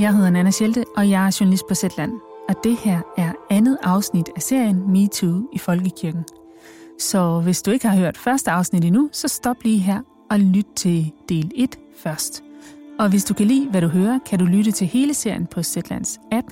Jeg 0.00 0.14
hedder 0.14 0.30
Nana 0.30 0.50
Schelte, 0.50 0.84
og 0.96 1.10
jeg 1.10 1.26
er 1.26 1.36
journalist 1.40 1.68
på 1.68 1.74
Zetland. 1.74 2.12
Og 2.48 2.54
det 2.64 2.76
her 2.76 3.00
er 3.16 3.32
andet 3.50 3.78
afsnit 3.82 4.30
af 4.36 4.42
serien 4.42 4.92
Me 4.92 5.06
Too 5.06 5.48
i 5.52 5.58
Folkekirken. 5.58 6.24
Så 7.00 7.40
hvis 7.40 7.62
du 7.62 7.70
ikke 7.70 7.88
har 7.88 7.96
hørt 7.96 8.16
første 8.16 8.50
afsnit 8.50 8.84
endnu, 8.84 9.08
så 9.12 9.28
stop 9.28 9.56
lige 9.62 9.78
her 9.78 10.00
og 10.30 10.38
lyt 10.38 10.66
til 10.76 11.12
del 11.28 11.52
1 11.54 11.78
først. 11.98 12.42
Og 12.98 13.08
hvis 13.08 13.24
du 13.24 13.34
kan 13.34 13.46
lide, 13.46 13.70
hvad 13.70 13.80
du 13.80 13.88
hører, 13.88 14.18
kan 14.26 14.38
du 14.38 14.44
lytte 14.44 14.70
til 14.70 14.86
hele 14.86 15.14
serien 15.14 15.46
på 15.46 15.62
Zetlands 15.62 16.18
app. 16.32 16.46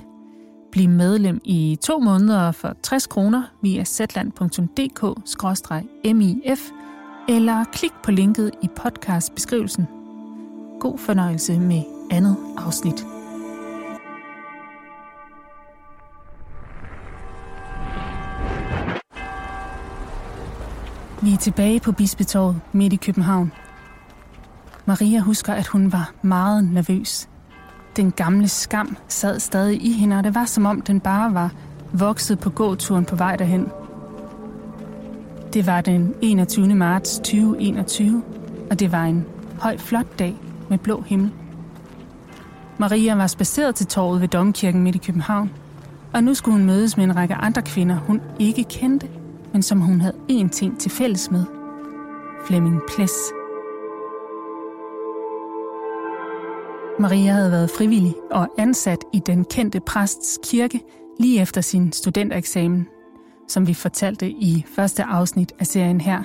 Bliv 0.71 0.89
medlem 0.89 1.41
i 1.43 1.77
to 1.81 1.99
måneder 1.99 2.51
for 2.51 2.73
60 2.83 3.07
kroner 3.07 3.43
via 3.61 3.83
zetland.dk-mif 3.83 6.71
eller 7.29 7.63
klik 7.73 7.91
på 8.03 8.11
linket 8.11 8.51
i 8.63 8.67
podcastbeskrivelsen. 8.75 9.87
God 10.79 10.97
fornøjelse 10.97 11.59
med 11.59 11.83
andet 12.11 12.37
afsnit. 12.57 13.14
Vi 21.25 21.33
er 21.33 21.37
tilbage 21.37 21.79
på 21.79 21.91
Bispetorvet 21.91 22.61
midt 22.73 22.93
i 22.93 22.95
København. 22.95 23.51
Maria 24.85 25.19
husker, 25.19 25.53
at 25.53 25.67
hun 25.67 25.91
var 25.91 26.11
meget 26.21 26.71
nervøs. 26.71 27.29
Den 27.95 28.11
gamle 28.11 28.47
skam 28.47 28.97
sad 29.07 29.39
stadig 29.39 29.85
i 29.85 29.91
hende, 29.91 30.17
og 30.17 30.23
det 30.23 30.35
var 30.35 30.45
som 30.45 30.65
om 30.65 30.81
den 30.81 30.99
bare 30.99 31.33
var 31.33 31.51
vokset 31.93 32.39
på 32.39 32.49
gåturen 32.49 33.05
på 33.05 33.15
vej 33.15 33.35
derhen. 33.35 33.67
Det 35.53 35.67
var 35.67 35.81
den 35.81 36.13
21. 36.21 36.75
marts 36.75 37.17
2021, 37.17 38.23
og 38.69 38.79
det 38.79 38.91
var 38.91 39.03
en 39.03 39.25
høj, 39.59 39.77
flot 39.77 40.19
dag 40.19 40.35
med 40.69 40.77
blå 40.77 41.01
himmel. 41.01 41.31
Maria 42.77 43.15
var 43.15 43.27
spaceret 43.27 43.75
til 43.75 43.87
torvet 43.87 44.21
ved 44.21 44.27
Domkirken 44.27 44.83
midt 44.83 44.95
i 44.95 44.99
København, 44.99 45.51
og 46.13 46.23
nu 46.23 46.33
skulle 46.33 46.57
hun 46.57 46.65
mødes 46.65 46.97
med 46.97 47.05
en 47.05 47.15
række 47.15 47.35
andre 47.35 47.61
kvinder, 47.61 47.95
hun 47.95 48.21
ikke 48.39 48.63
kendte, 48.63 49.07
men 49.55 49.61
som 49.61 49.81
hun 49.81 50.01
havde 50.01 50.15
én 50.31 50.49
ting 50.49 50.79
til 50.79 50.91
fælles 50.91 51.31
med. 51.31 51.43
Flemming 52.45 52.81
Ples. 52.87 53.11
Maria 56.99 57.31
havde 57.31 57.51
været 57.51 57.69
frivillig 57.69 58.15
og 58.31 58.47
ansat 58.57 58.97
i 59.13 59.21
den 59.25 59.45
kendte 59.45 59.79
præsts 59.79 60.39
kirke 60.43 60.81
lige 61.19 61.41
efter 61.41 61.61
sin 61.61 61.91
studentereksamen, 61.91 62.87
som 63.47 63.67
vi 63.67 63.73
fortalte 63.73 64.29
i 64.29 64.65
første 64.67 65.03
afsnit 65.03 65.53
af 65.59 65.67
serien 65.67 66.01
her. 66.01 66.23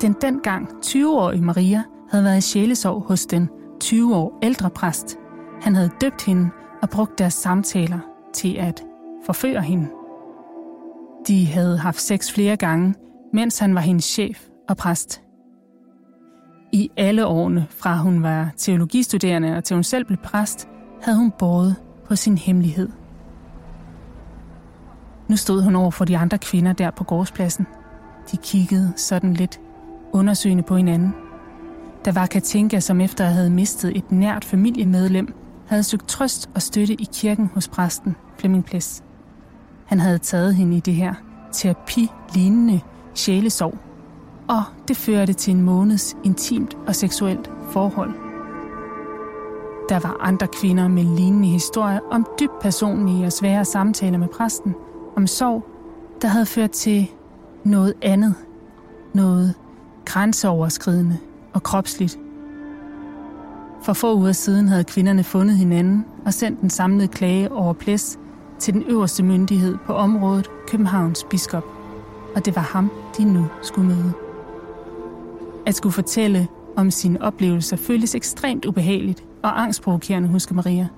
Den 0.00 0.14
dengang 0.20 0.68
20-årige 0.86 1.42
Maria 1.42 1.82
havde 2.10 2.24
været 2.24 2.38
i 2.38 2.40
sjælesorg 2.40 3.02
hos 3.02 3.26
den 3.26 3.48
20 3.80 4.16
år 4.16 4.38
ældre 4.42 4.70
præst. 4.70 5.18
Han 5.60 5.74
havde 5.74 5.90
døbt 6.00 6.24
hende 6.24 6.50
og 6.82 6.90
brugt 6.90 7.18
deres 7.18 7.34
samtaler 7.34 7.98
til 8.34 8.56
at 8.56 8.84
forføre 9.26 9.62
hende. 9.62 9.88
De 11.26 11.46
havde 11.46 11.78
haft 11.78 12.00
sex 12.00 12.32
flere 12.32 12.56
gange, 12.56 12.94
mens 13.32 13.58
han 13.58 13.74
var 13.74 13.80
hendes 13.80 14.04
chef 14.04 14.40
og 14.68 14.76
præst. 14.76 15.22
I 16.72 16.90
alle 16.96 17.26
årene, 17.26 17.66
fra 17.70 17.96
hun 17.96 18.22
var 18.22 18.50
teologistuderende 18.56 19.56
og 19.56 19.64
til 19.64 19.74
hun 19.74 19.84
selv 19.84 20.04
blev 20.04 20.18
præst, 20.18 20.68
havde 21.02 21.18
hun 21.18 21.32
båret 21.38 21.76
på 22.08 22.16
sin 22.16 22.38
hemmelighed. 22.38 22.88
Nu 25.28 25.36
stod 25.36 25.62
hun 25.62 25.76
over 25.76 25.90
for 25.90 26.04
de 26.04 26.18
andre 26.18 26.38
kvinder 26.38 26.72
der 26.72 26.90
på 26.90 27.04
gårdspladsen. 27.04 27.66
De 28.32 28.36
kiggede 28.36 28.92
sådan 28.96 29.34
lidt 29.34 29.60
undersøgende 30.12 30.62
på 30.62 30.76
hinanden. 30.76 31.14
Der 32.04 32.12
var 32.12 32.26
Katinka, 32.26 32.80
som 32.80 33.00
efter 33.00 33.24
at 33.26 33.32
have 33.32 33.50
mistet 33.50 33.96
et 33.96 34.12
nært 34.12 34.44
familiemedlem, 34.44 35.34
havde 35.68 35.82
søgt 35.82 36.08
trøst 36.08 36.50
og 36.54 36.62
støtte 36.62 36.94
i 36.94 37.08
kirken 37.12 37.50
hos 37.54 37.68
præsten 37.68 38.16
Flemming 38.38 38.64
Ples. 38.64 39.02
Han 39.86 40.00
havde 40.00 40.18
taget 40.18 40.54
hende 40.54 40.76
i 40.76 40.80
det 40.80 40.94
her 40.94 41.14
terapi-lignende 41.52 42.80
sjælesorg, 43.14 43.78
og 44.48 44.62
det 44.88 44.96
førte 44.96 45.32
til 45.32 45.54
en 45.54 45.62
måneds 45.62 46.16
intimt 46.24 46.76
og 46.86 46.94
seksuelt 46.94 47.50
forhold. 47.70 48.10
Der 49.88 49.98
var 49.98 50.16
andre 50.20 50.46
kvinder 50.46 50.88
med 50.88 51.04
lignende 51.04 51.48
historier 51.48 52.00
om 52.10 52.26
dybt 52.40 52.58
personlige 52.60 53.26
og 53.26 53.32
svære 53.32 53.64
samtaler 53.64 54.18
med 54.18 54.28
præsten, 54.28 54.74
om 55.16 55.26
sorg, 55.26 55.66
der 56.22 56.28
havde 56.28 56.46
ført 56.46 56.70
til 56.70 57.10
noget 57.64 57.94
andet, 58.02 58.34
noget 59.14 59.54
grænseoverskridende 60.04 61.18
og 61.52 61.62
kropsligt. 61.62 62.18
For 63.82 63.92
få 63.92 64.16
uger 64.16 64.32
siden 64.32 64.68
havde 64.68 64.84
kvinderne 64.84 65.24
fundet 65.24 65.56
hinanden 65.56 66.04
og 66.24 66.34
sendt 66.34 66.60
en 66.60 66.70
samlet 66.70 67.10
klage 67.10 67.52
over 67.52 67.72
plæs 67.72 68.18
til 68.58 68.74
den 68.74 68.82
øverste 68.82 69.22
myndighed 69.22 69.76
på 69.86 69.92
området, 69.92 70.50
Københavns 70.68 71.24
biskop. 71.30 71.64
Og 72.34 72.44
det 72.44 72.56
var 72.56 72.62
ham, 72.62 72.90
de 73.18 73.24
nu 73.24 73.46
skulle 73.62 73.88
møde. 73.88 74.12
At 75.66 75.74
skulle 75.74 75.92
fortælle 75.92 76.48
om 76.76 76.90
sine 76.90 77.22
oplevelser 77.22 77.76
føltes 77.76 78.14
ekstremt 78.14 78.64
ubehageligt 78.64 79.24
og 79.42 79.62
angstprovokerende, 79.62 80.28
husker 80.28 80.54
Maria. 80.54 80.88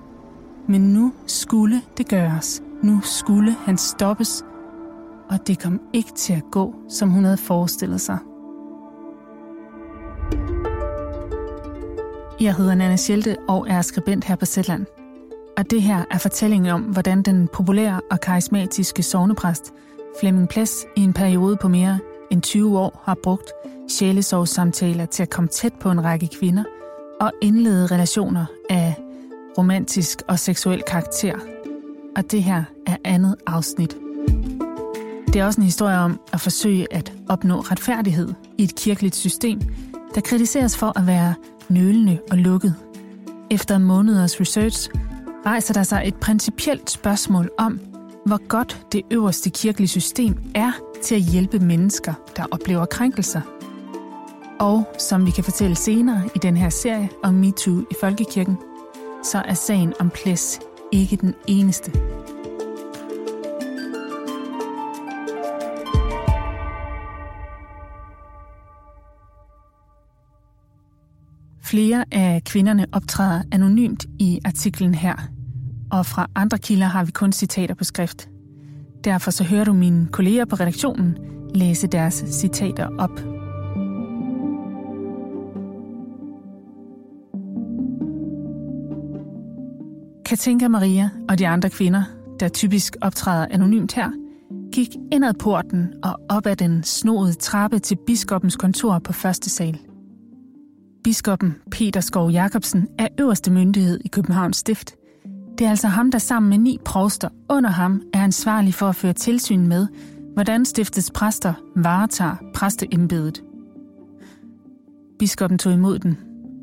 Men 0.67 0.81
nu 0.81 1.13
skulle 1.25 1.81
det 1.97 2.07
gøres. 2.07 2.63
Nu 2.83 3.01
skulle 3.03 3.55
han 3.65 3.77
stoppes, 3.77 4.45
og 5.29 5.47
det 5.47 5.61
kom 5.61 5.81
ikke 5.93 6.11
til 6.15 6.33
at 6.33 6.43
gå, 6.51 6.75
som 6.89 7.09
hun 7.09 7.23
havde 7.23 7.37
forestillet 7.37 8.01
sig. 8.01 8.17
Jeg 12.41 12.55
hedder 12.55 12.75
Nana 12.75 12.95
Schelte 12.95 13.37
og 13.47 13.67
er 13.69 13.81
skribent 13.81 14.23
her 14.23 14.35
på 14.35 14.45
Zetland. 14.45 14.98
Og 15.59 15.71
det 15.71 15.81
her 15.81 16.03
er 16.11 16.17
fortællingen 16.17 16.71
om, 16.71 16.81
hvordan 16.81 17.21
den 17.21 17.47
populære 17.47 18.01
og 18.11 18.19
karismatiske 18.19 19.03
sovnepræst 19.03 19.73
Flemming 20.19 20.49
Ples 20.49 20.85
i 20.95 21.01
en 21.01 21.13
periode 21.13 21.57
på 21.61 21.67
mere 21.67 21.99
end 22.31 22.41
20 22.41 22.79
år 22.79 23.01
har 23.05 23.17
brugt 23.23 23.51
sjælesorgssamtaler 23.89 25.05
til 25.05 25.23
at 25.23 25.29
komme 25.29 25.47
tæt 25.47 25.73
på 25.73 25.91
en 25.91 26.03
række 26.03 26.29
kvinder 26.39 26.63
og 27.21 27.31
indlede 27.41 27.87
relationer 27.87 28.45
af 28.69 28.95
romantisk 29.57 30.21
og 30.27 30.39
seksuel 30.39 30.83
karakter. 30.87 31.35
Og 32.15 32.31
det 32.31 32.43
her 32.43 32.63
er 32.87 32.95
andet 33.03 33.35
afsnit. 33.47 33.95
Det 35.27 35.35
er 35.35 35.45
også 35.45 35.61
en 35.61 35.65
historie 35.65 35.97
om 35.97 36.19
at 36.33 36.41
forsøge 36.41 36.93
at 36.93 37.13
opnå 37.29 37.59
retfærdighed 37.59 38.33
i 38.57 38.63
et 38.63 38.75
kirkeligt 38.75 39.15
system, 39.15 39.61
der 40.15 40.21
kritiseres 40.21 40.77
for 40.77 40.99
at 40.99 41.07
være 41.07 41.33
nølende 41.69 42.19
og 42.31 42.37
lukket. 42.37 42.75
Efter 43.51 43.77
måneders 43.77 44.41
research 44.41 44.89
rejser 45.45 45.73
der 45.73 45.83
sig 45.83 46.03
et 46.05 46.15
principielt 46.15 46.89
spørgsmål 46.89 47.49
om, 47.57 47.79
hvor 48.25 48.47
godt 48.47 48.85
det 48.91 49.01
øverste 49.11 49.49
kirkelige 49.49 49.87
system 49.87 50.37
er 50.55 50.71
til 51.03 51.15
at 51.15 51.21
hjælpe 51.21 51.59
mennesker, 51.59 52.13
der 52.37 52.45
oplever 52.51 52.85
krænkelser. 52.85 53.41
Og 54.59 54.83
som 54.97 55.25
vi 55.25 55.31
kan 55.31 55.43
fortælle 55.43 55.75
senere 55.75 56.29
i 56.35 56.39
den 56.39 56.57
her 56.57 56.69
serie 56.69 57.09
om 57.23 57.33
MeToo 57.33 57.79
i 57.79 57.93
Folkekirken, 57.99 58.57
så 59.23 59.41
er 59.45 59.53
sagen 59.53 59.93
om 59.99 60.09
Ples 60.09 60.59
ikke 60.91 61.15
den 61.15 61.33
eneste. 61.47 61.91
Flere 71.69 72.05
af 72.11 72.43
kvinderne 72.43 72.85
optræder 72.91 73.41
anonymt 73.51 74.05
i 74.19 74.39
artiklen 74.45 74.93
her, 74.95 75.15
og 75.91 76.05
fra 76.05 76.27
andre 76.35 76.57
kilder 76.57 76.85
har 76.85 77.03
vi 77.03 77.11
kun 77.11 77.31
citater 77.31 77.75
på 77.75 77.83
skrift. 77.83 78.29
Derfor 79.03 79.31
så 79.31 79.43
hører 79.43 79.63
du 79.63 79.73
mine 79.73 80.07
kolleger 80.07 80.45
på 80.45 80.55
redaktionen 80.55 81.17
læse 81.55 81.87
deres 81.87 82.23
citater 82.27 82.87
op. 82.97 83.19
Katinka 90.25 90.67
Maria 90.67 91.09
og 91.29 91.39
de 91.39 91.47
andre 91.47 91.69
kvinder, 91.69 92.03
der 92.39 92.49
typisk 92.49 92.95
optræder 93.01 93.47
anonymt 93.51 93.93
her, 93.93 94.11
gik 94.71 94.89
ind 95.11 95.25
ad 95.25 95.33
porten 95.33 95.93
og 96.03 96.19
op 96.29 96.45
ad 96.45 96.55
den 96.55 96.83
snoede 96.83 97.33
trappe 97.33 97.79
til 97.79 97.97
biskoppens 98.07 98.55
kontor 98.55 98.99
på 98.99 99.13
første 99.13 99.49
sal. 99.49 99.88
Biskoppen 101.03 101.55
Peter 101.71 102.01
Skov 102.01 102.29
Jacobsen 102.29 102.87
er 102.97 103.07
øverste 103.19 103.51
myndighed 103.51 103.99
i 104.05 104.07
Københavns 104.07 104.57
Stift. 104.57 104.95
Det 105.57 105.65
er 105.65 105.69
altså 105.69 105.87
ham, 105.87 106.11
der 106.11 106.17
sammen 106.17 106.49
med 106.49 106.57
ni 106.57 106.77
præster 106.85 107.29
under 107.49 107.69
ham 107.69 108.01
er 108.13 108.23
ansvarlig 108.23 108.73
for 108.73 108.89
at 108.89 108.95
føre 108.95 109.13
tilsyn 109.13 109.67
med, 109.67 109.87
hvordan 110.33 110.65
stiftets 110.65 111.11
præster 111.11 111.53
varetager 111.75 112.35
præsteembedet. 112.53 113.43
Biskoppen 115.19 115.59
tog 115.59 115.73
imod 115.73 115.99
den. 115.99 116.17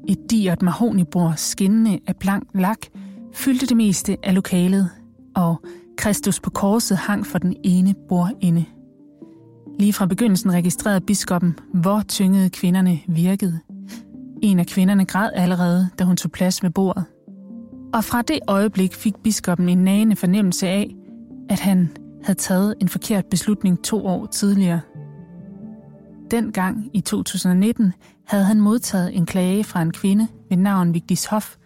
Et 0.09 0.31
digert 0.31 0.63
mahonibord 0.63 1.35
skinnende 1.37 1.99
af 2.07 2.17
blank 2.17 2.45
lak 2.55 2.79
fyldte 3.35 3.67
det 3.67 3.77
meste 3.77 4.17
af 4.23 4.35
lokalet, 4.35 4.91
og 5.35 5.63
Kristus 5.99 6.41
på 6.41 6.51
korset 6.51 6.97
hang 6.97 7.27
for 7.27 7.39
den 7.39 7.57
ene 7.65 7.95
bordende. 8.09 8.65
Lige 9.79 9.93
fra 9.93 10.07
begyndelsen 10.07 10.53
registrerede 10.53 11.01
biskoppen, 11.01 11.59
hvor 11.75 12.03
tyngede 12.09 12.51
kvinderne 12.51 13.01
virkede. 13.09 13.61
En 14.43 14.59
af 14.59 14.67
kvinderne 14.67 15.05
græd 15.05 15.31
allerede, 15.35 15.89
da 15.99 16.05
hun 16.05 16.17
tog 16.17 16.31
plads 16.31 16.63
ved 16.63 16.71
bordet. 16.71 17.05
Og 17.95 18.05
fra 18.05 18.23
det 18.23 18.39
øjeblik 18.49 18.95
fik 18.95 19.15
biskoppen 19.25 19.69
en 19.69 19.79
nagende 19.79 20.17
fornemmelse 20.17 20.69
af, 20.69 20.95
at 21.51 21.61
han 21.61 21.97
havde 22.25 22.39
taget 22.39 22.75
en 22.81 22.89
forkert 22.89 23.25
beslutning 23.27 23.85
to 23.85 24.07
år 24.07 24.27
tidligere. 24.27 24.81
Dengang 26.31 26.91
i 26.93 27.01
2019 27.01 27.93
havde 28.27 28.45
han 28.45 28.61
modtaget 28.61 29.17
en 29.17 29.27
klage 29.27 29.65
fra 29.65 29.83
en 29.83 29.93
kvinde 29.93 30.29
ved 30.49 30.57
navn 30.57 30.95
Vigdis 30.95 31.27
Hoff, 31.27 31.57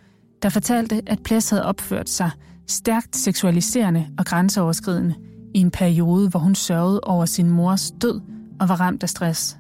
der 0.43 0.49
fortalte, 0.49 1.03
at 1.07 1.23
Ples 1.23 1.51
havde 1.51 1.65
opført 1.65 2.09
sig 2.09 2.31
stærkt 2.67 3.17
seksualiserende 3.17 4.07
og 4.19 4.27
grænseoverskridende 4.27 5.15
i 5.55 5.59
en 5.59 5.71
periode, 5.71 6.29
hvor 6.29 6.41
hun 6.41 6.55
sørgede 6.55 7.01
over 7.03 7.25
sin 7.25 7.51
mors 7.51 7.91
død 8.03 8.21
og 8.61 8.69
var 8.69 8.81
ramt 8.81 9.03
af 9.03 9.09
stress. 9.09 9.60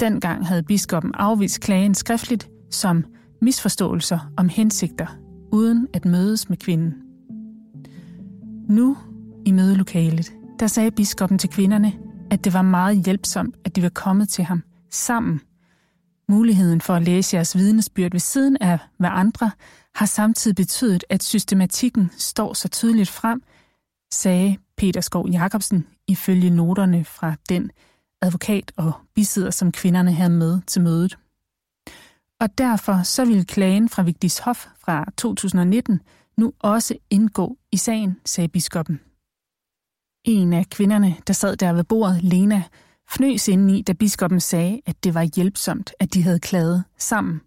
Dengang 0.00 0.46
havde 0.46 0.62
biskoppen 0.62 1.14
afvist 1.14 1.60
klagen 1.60 1.94
skriftligt 1.94 2.48
som 2.70 3.04
misforståelser 3.42 4.32
om 4.36 4.48
hensigter, 4.48 5.06
uden 5.52 5.88
at 5.94 6.04
mødes 6.04 6.48
med 6.48 6.56
kvinden. 6.56 6.94
Nu, 8.68 8.96
i 9.46 9.52
mødelokalet, 9.52 10.32
der 10.58 10.66
sagde 10.66 10.90
biskoppen 10.90 11.38
til 11.38 11.50
kvinderne, 11.50 11.92
at 12.30 12.44
det 12.44 12.52
var 12.52 12.62
meget 12.62 13.04
hjælpsomt, 13.04 13.56
at 13.64 13.76
de 13.76 13.82
var 13.82 13.88
kommet 13.88 14.28
til 14.28 14.44
ham 14.44 14.62
sammen. 14.90 15.40
Muligheden 16.28 16.80
for 16.80 16.94
at 16.94 17.02
læse 17.02 17.36
jeres 17.36 17.56
vidnesbyrd 17.56 18.12
ved 18.12 18.20
siden 18.20 18.56
af 18.60 18.78
hvad 18.98 19.10
andre 19.12 19.50
har 19.94 20.06
samtidig 20.06 20.54
betydet, 20.54 21.04
at 21.08 21.22
systematikken 21.22 22.10
står 22.18 22.54
så 22.54 22.68
tydeligt 22.68 23.10
frem, 23.10 23.42
sagde 24.12 24.56
Peter 24.76 25.00
Skov 25.00 25.30
Jacobsen 25.30 25.86
ifølge 26.08 26.50
noterne 26.50 27.04
fra 27.04 27.34
den 27.48 27.70
advokat 28.22 28.72
og 28.76 28.92
bisidder, 29.14 29.50
som 29.50 29.72
kvinderne 29.72 30.12
havde 30.12 30.30
med 30.30 30.60
til 30.66 30.82
mødet. 30.82 31.18
Og 32.40 32.58
derfor 32.58 33.02
så 33.02 33.24
ville 33.24 33.44
klagen 33.44 33.88
fra 33.88 34.02
Vigdis 34.02 34.38
Hof 34.38 34.66
fra 34.80 35.04
2019 35.16 36.00
nu 36.36 36.52
også 36.58 36.94
indgå 37.10 37.58
i 37.72 37.76
sagen, 37.76 38.16
sagde 38.24 38.48
biskoppen. 38.48 39.00
En 40.24 40.52
af 40.52 40.66
kvinderne, 40.70 41.16
der 41.26 41.32
sad 41.32 41.56
der 41.56 41.72
ved 41.72 41.84
bordet, 41.84 42.22
Lena, 42.22 42.62
fnøs 43.10 43.48
indeni, 43.48 43.82
da 43.82 43.92
biskoppen 43.92 44.40
sagde, 44.40 44.80
at 44.86 45.04
det 45.04 45.14
var 45.14 45.22
hjælpsomt, 45.36 45.92
at 46.00 46.14
de 46.14 46.22
havde 46.22 46.40
klaget 46.40 46.84
sammen. 46.98 47.40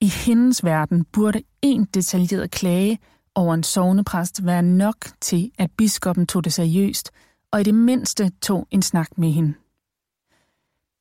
I 0.00 0.06
hendes 0.06 0.64
verden 0.64 1.04
burde 1.04 1.42
en 1.62 1.84
detaljeret 1.84 2.50
klage 2.50 2.98
over 3.34 3.54
en 3.54 3.62
sovnepræst 3.62 4.46
være 4.46 4.62
nok 4.62 4.96
til, 5.20 5.50
at 5.58 5.70
biskoppen 5.76 6.26
tog 6.26 6.44
det 6.44 6.52
seriøst, 6.52 7.10
og 7.52 7.60
i 7.60 7.64
det 7.64 7.74
mindste 7.74 8.30
tog 8.42 8.68
en 8.70 8.82
snak 8.82 9.18
med 9.18 9.32
hende. 9.32 9.54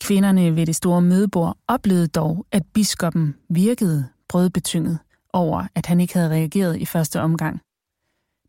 Kvinderne 0.06 0.56
ved 0.56 0.66
det 0.66 0.76
store 0.76 1.02
mødebord 1.02 1.58
oplevede 1.68 2.08
dog, 2.08 2.46
at 2.52 2.64
biskoppen 2.74 3.36
virkede 3.50 4.08
brødbetynget 4.30 5.00
over, 5.34 5.68
at 5.76 5.86
han 5.86 6.00
ikke 6.02 6.14
havde 6.14 6.30
reageret 6.30 6.78
i 6.78 6.86
første 6.86 7.22
omgang. 7.22 7.62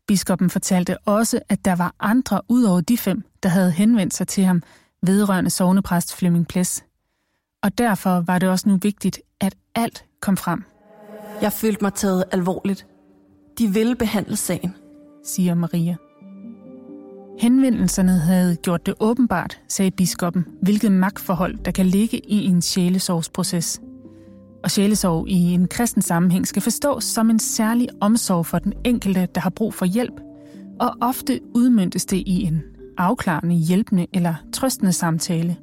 Biskoppen 0.07 0.49
fortalte 0.49 0.97
også, 0.97 1.39
at 1.49 1.65
der 1.65 1.75
var 1.75 1.95
andre 1.99 2.41
ud 2.49 2.63
over 2.63 2.81
de 2.81 2.97
fem, 2.97 3.23
der 3.43 3.49
havde 3.49 3.71
henvendt 3.71 4.13
sig 4.13 4.27
til 4.27 4.43
ham 4.43 4.63
vedrørende 5.01 5.49
sovnepræst 5.49 6.15
Flemming 6.15 6.47
Ples. 6.47 6.83
Og 7.63 7.77
derfor 7.77 8.23
var 8.27 8.39
det 8.39 8.49
også 8.49 8.69
nu 8.69 8.77
vigtigt, 8.81 9.21
at 9.39 9.55
alt 9.75 10.05
kom 10.21 10.37
frem. 10.37 10.63
Jeg 11.41 11.53
følte 11.53 11.83
mig 11.83 11.93
taget 11.93 12.23
alvorligt. 12.31 12.87
De 13.57 13.67
ville 13.67 13.95
behandle 13.95 14.35
sagen, 14.35 14.75
siger 15.23 15.55
Maria. 15.55 15.95
Henvendelserne 17.39 18.11
havde 18.11 18.55
gjort 18.55 18.85
det 18.85 18.93
åbenbart, 18.99 19.59
sagde 19.67 19.91
biskoppen, 19.91 20.45
hvilket 20.61 20.91
magtforhold, 20.91 21.57
der 21.57 21.71
kan 21.71 21.85
ligge 21.85 22.21
i 22.29 22.45
en 22.45 22.61
sjælesorgsproces. 22.61 23.81
Og 24.63 24.71
sjælesorg 24.71 25.27
i 25.27 25.53
en 25.53 25.67
kristen 25.67 26.01
sammenhæng 26.01 26.47
skal 26.47 26.61
forstås 26.61 27.03
som 27.03 27.29
en 27.29 27.39
særlig 27.39 27.87
omsorg 28.01 28.45
for 28.45 28.59
den 28.59 28.73
enkelte, 28.83 29.27
der 29.35 29.41
har 29.41 29.49
brug 29.49 29.73
for 29.73 29.85
hjælp, 29.85 30.13
og 30.79 30.95
ofte 31.01 31.39
udmyndtes 31.55 32.05
det 32.05 32.17
i 32.17 32.43
en 32.43 32.61
afklarende, 32.97 33.55
hjælpende 33.55 34.07
eller 34.13 34.35
trøstende 34.53 34.93
samtale. 34.93 35.55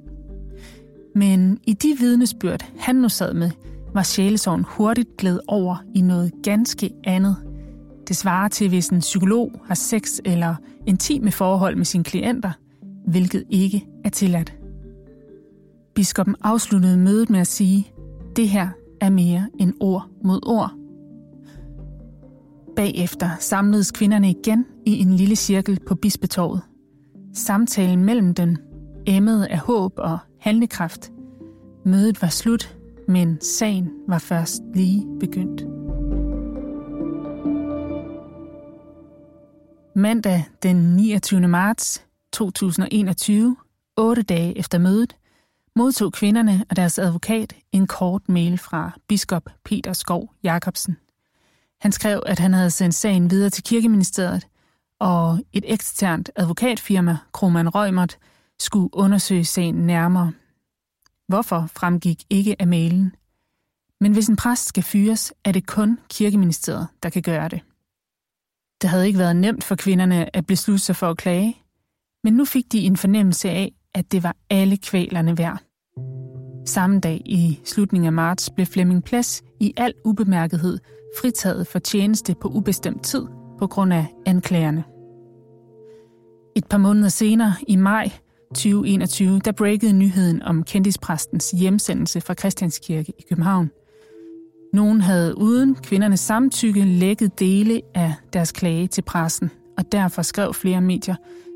Men 1.15 1.59
i 1.67 1.73
de 1.73 1.97
vidnesbyrd, 1.99 2.65
han 2.79 2.97
nu 2.97 3.09
sad 3.09 3.35
med, 3.35 3.51
var 3.95 4.03
sjælesorgen 4.03 4.65
hurtigt 4.69 5.17
glædet 5.17 5.41
over 5.49 5.77
i 5.95 6.01
noget 6.01 6.33
ganske 6.43 6.91
andet– 7.05 7.37
det 8.09 8.17
svarer 8.17 8.49
til, 8.49 8.69
hvis 8.69 8.89
en 8.89 9.01
psykolog 9.01 9.53
har 9.67 9.75
sex 9.75 10.19
eller 10.25 10.55
intime 10.87 11.33
forhold 11.33 11.77
med 11.77 11.85
sine 11.85 12.05
klienter, 12.05 12.53
hvilket 13.07 13.45
ikke 13.51 13.87
er 14.05 14.09
tilladt. 14.09 14.55
Biskoppen 15.95 16.37
afsluttede 16.41 16.99
mødet 16.99 17.31
med 17.31 17.41
at 17.41 17.47
sige, 17.47 17.93
det 18.37 18.49
her 18.49 18.69
er 19.01 19.11
mere 19.11 19.49
end 19.59 19.73
ord 19.81 20.07
mod 20.25 20.41
ord. 20.47 20.73
Bagefter 22.77 23.31
samledes 23.41 23.91
kvinderne 23.91 24.31
igen 24.31 24.67
i 24.87 24.99
en 24.99 25.15
lille 25.15 25.37
cirkel 25.37 25.79
på 25.87 25.95
bispetorvet. 25.95 26.61
Samtalen 27.35 28.05
mellem 28.05 28.35
dem 28.35 28.57
emmede 29.07 29.49
af 29.49 29.59
håb 29.59 29.93
og 29.97 30.19
handlekraft. 30.41 31.13
Mødet 31.85 32.23
var 32.23 32.29
slut, 32.29 32.79
men 33.09 33.39
sagen 33.41 33.91
var 34.09 34.19
først 34.19 34.63
lige 34.75 35.07
begyndt. 35.21 35.74
Mandag 39.97 40.45
den 40.63 40.77
29. 40.97 41.49
marts 41.49 42.05
2021, 42.33 43.57
otte 43.97 44.23
dage 44.23 44.59
efter 44.59 44.79
mødet, 44.79 45.17
modtog 45.77 46.13
kvinderne 46.13 46.65
og 46.71 46.77
deres 46.77 46.99
advokat 46.99 47.55
en 47.73 47.87
kort 47.87 48.29
mail 48.29 48.59
fra 48.59 48.91
biskop 49.09 49.51
Peter 49.65 49.93
Skov 49.93 50.35
Jacobsen. 50.43 50.97
Han 51.81 51.93
skrev, 51.93 52.23
at 52.27 52.39
han 52.39 52.53
havde 52.53 52.71
sendt 52.71 52.95
sagen 52.95 53.31
videre 53.31 53.51
til 53.51 53.65
kirkeministeriet, 53.65 54.47
og 55.01 55.39
et 55.53 55.65
eksternt 55.67 56.31
advokatfirma, 56.37 57.17
Kroman 57.33 57.69
Røgmert, 57.69 58.19
skulle 58.61 58.91
undersøge 58.93 59.45
sagen 59.45 59.75
nærmere. 59.75 60.33
Hvorfor 61.29 61.67
fremgik 61.77 62.25
ikke 62.31 62.57
af 62.59 62.67
mailen? 62.67 63.15
Men 64.01 64.13
hvis 64.13 64.29
en 64.29 64.37
præst 64.37 64.67
skal 64.67 64.83
fyres, 64.83 65.33
er 65.45 65.53
det 65.53 65.67
kun 65.67 65.99
kirkeministeriet, 66.11 66.89
der 67.03 67.11
kan 67.11 67.23
gøre 67.23 67.49
det. 67.49 67.61
Det 68.83 68.91
havde 68.91 69.07
ikke 69.07 69.19
været 69.19 69.37
nemt 69.37 69.65
for 69.65 69.75
kvinderne 69.75 70.37
at 70.37 70.47
beslutte 70.47 70.85
sig 70.85 70.97
for 70.97 71.07
at 71.07 71.17
klage, 71.17 71.57
men 72.25 72.35
nu 72.35 72.45
fik 72.45 72.73
de 72.73 72.79
en 72.79 72.97
fornemmelse 72.97 73.51
af, 73.51 73.73
at 73.95 74.13
det 74.13 74.23
var 74.23 74.37
alle 74.51 74.77
kvalerne 74.77 75.39
værd. 75.39 75.59
Samme 76.67 77.01
dag 77.01 77.23
i 77.25 77.61
slutningen 77.65 78.07
af 78.07 78.13
marts 78.13 78.51
blev 78.55 78.67
Flemming 78.67 79.05
Plads 79.05 79.43
i 79.61 79.75
al 79.77 79.95
ubemærkethed 80.05 80.79
fritaget 81.21 81.67
for 81.67 81.79
tjeneste 81.79 82.35
på 82.41 82.49
ubestemt 82.49 83.05
tid 83.05 83.27
på 83.59 83.67
grund 83.67 83.93
af 83.93 84.07
anklagerne. 84.27 84.85
Et 86.57 86.67
par 86.71 86.79
måneder 86.79 87.09
senere, 87.09 87.55
i 87.69 87.77
maj 87.77 88.11
2021, 88.49 89.41
der 89.45 89.53
breakede 89.53 89.93
nyheden 89.93 90.43
om 90.43 90.63
kendispræstens 90.63 91.51
hjemsendelse 91.51 92.21
fra 92.21 92.35
Christianskirke 92.35 93.13
i 93.19 93.23
København– 93.29 93.71
nogen 94.75 95.01
havde 95.01 95.39
uden 95.39 95.75
kvindernes 95.75 96.21
samtykke 96.21 96.85
lækket 96.85 97.41
dele 97.41 97.81
af 97.95 98.15
deres 98.33 98.53
klage 98.53 98.87
til 98.87 99.03
pressen, 99.03 99.51
og 99.79 99.93
derfor 99.93 100.23
skrev 100.23 100.55
flere 100.55 100.81
medier, 100.81 101.15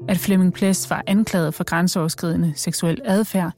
at 0.08 0.18
Flemming 0.18 0.52
Plæs 0.52 0.90
var 0.90 1.04
anklaget 1.06 1.54
for 1.54 1.64
grænseoverskridende 1.64 2.52
seksuel 2.56 3.00
adfærd 3.04 3.52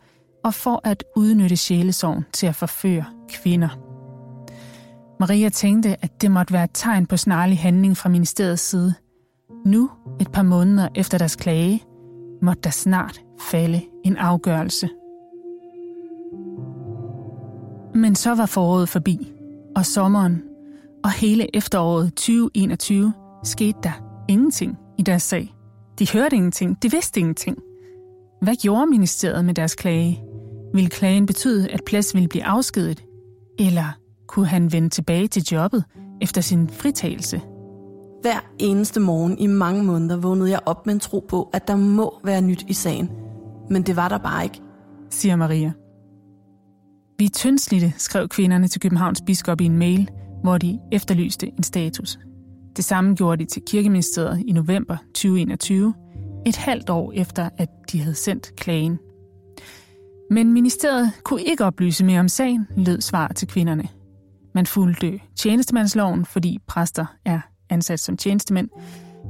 og 0.44 0.54
for 0.54 0.80
at 0.84 1.04
udnytte 1.16 1.56
sjælesorgen 1.56 2.24
til 2.32 2.46
at 2.46 2.54
forføre 2.54 3.04
kvinder. 3.28 3.68
Maria 5.20 5.48
tænkte, 5.48 5.96
at 6.04 6.22
det 6.22 6.30
måtte 6.30 6.52
være 6.52 6.64
et 6.64 6.70
tegn 6.74 7.06
på 7.06 7.16
snarlig 7.16 7.58
handling 7.58 7.96
fra 7.96 8.08
ministeriets 8.08 8.62
side. 8.62 8.94
Nu, 9.66 9.90
et 10.20 10.32
par 10.32 10.42
måneder 10.42 10.88
efter 10.94 11.18
deres 11.18 11.36
klage, 11.36 11.82
måtte 12.42 12.60
der 12.62 12.70
snart 12.70 13.20
falde 13.40 13.80
en 14.04 14.16
afgørelse. 14.16 14.88
Men 17.94 18.14
så 18.14 18.34
var 18.34 18.46
foråret 18.46 18.88
forbi 18.88 19.32
og 19.76 19.86
sommeren 19.86 20.42
og 21.04 21.12
hele 21.12 21.56
efteråret 21.56 22.14
2021 22.14 23.12
skete 23.44 23.78
der 23.82 24.24
ingenting 24.28 24.76
i 24.98 25.02
deres 25.02 25.22
sag. 25.22 25.54
De 25.98 26.06
hørte 26.12 26.36
ingenting, 26.36 26.82
de 26.82 26.90
vidste 26.90 27.20
ingenting. 27.20 27.58
Hvad 28.42 28.54
gjorde 28.62 28.86
ministeriet 28.86 29.44
med 29.44 29.54
deres 29.54 29.74
klage? 29.74 30.22
Vil 30.74 30.90
klagen 30.90 31.26
betyde, 31.26 31.70
at 31.70 31.80
Plads 31.86 32.14
ville 32.14 32.28
blive 32.28 32.44
afskedet? 32.44 33.04
Eller 33.58 33.96
kunne 34.28 34.46
han 34.46 34.72
vende 34.72 34.88
tilbage 34.88 35.28
til 35.28 35.42
jobbet 35.52 35.84
efter 36.20 36.40
sin 36.40 36.68
fritagelse? 36.68 37.40
Hver 38.22 38.50
eneste 38.58 39.00
morgen 39.00 39.38
i 39.38 39.46
mange 39.46 39.84
måneder 39.84 40.16
vågnede 40.16 40.50
jeg 40.50 40.60
op 40.66 40.86
med 40.86 40.94
en 40.94 41.00
tro 41.00 41.26
på, 41.28 41.50
at 41.52 41.68
der 41.68 41.76
må 41.76 42.20
være 42.24 42.42
nyt 42.42 42.64
i 42.68 42.72
sagen. 42.72 43.10
Men 43.70 43.82
det 43.82 43.96
var 43.96 44.08
der 44.08 44.18
bare 44.18 44.44
ikke, 44.44 44.60
siger 45.10 45.36
Maria. 45.36 45.72
Vi 47.20 47.24
er 47.24 47.30
tyndslidte, 47.30 47.94
skrev 47.96 48.28
kvinderne 48.28 48.68
til 48.68 48.80
Københavns 48.80 49.22
biskop 49.26 49.60
i 49.60 49.64
en 49.64 49.78
mail, 49.78 50.08
hvor 50.42 50.58
de 50.58 50.78
efterlyste 50.92 51.46
en 51.46 51.62
status. 51.62 52.18
Det 52.76 52.84
samme 52.84 53.14
gjorde 53.14 53.44
de 53.44 53.50
til 53.50 53.62
kirkeministeriet 53.66 54.42
i 54.46 54.52
november 54.52 54.96
2021, 55.14 55.94
et 56.46 56.56
halvt 56.56 56.90
år 56.90 57.12
efter, 57.12 57.48
at 57.58 57.68
de 57.92 58.00
havde 58.00 58.14
sendt 58.14 58.56
klagen. 58.56 58.98
Men 60.30 60.52
ministeriet 60.52 61.12
kunne 61.24 61.42
ikke 61.42 61.64
oplyse 61.64 62.04
mere 62.04 62.20
om 62.20 62.28
sagen, 62.28 62.66
lød 62.76 63.00
svar 63.00 63.28
til 63.28 63.48
kvinderne. 63.48 63.88
Man 64.54 64.66
fulgte 64.66 65.20
tjenestemandsloven, 65.36 66.24
fordi 66.24 66.58
præster 66.66 67.06
er 67.24 67.40
ansat 67.70 68.00
som 68.00 68.16
tjenestemænd. 68.16 68.68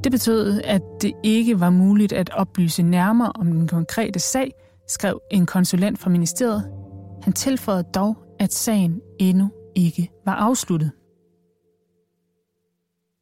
Det 0.05 0.13
betød, 0.13 0.61
at 0.65 0.83
det 1.03 1.13
ikke 1.23 1.61
var 1.61 1.71
muligt 1.71 2.13
at 2.13 2.31
oplyse 2.33 2.83
nærmere 2.83 3.33
om 3.35 3.47
den 3.47 3.69
konkrete 3.69 4.19
sag, 4.19 4.53
skrev 4.89 5.21
en 5.31 5.47
konsulent 5.47 5.99
fra 5.99 6.11
ministeriet. 6.11 6.80
Han 7.23 7.33
tilføjede 7.33 7.89
dog, 7.95 8.17
at 8.39 8.53
sagen 8.53 9.01
endnu 9.19 9.51
ikke 9.77 10.11
var 10.25 10.35
afsluttet. 10.35 10.91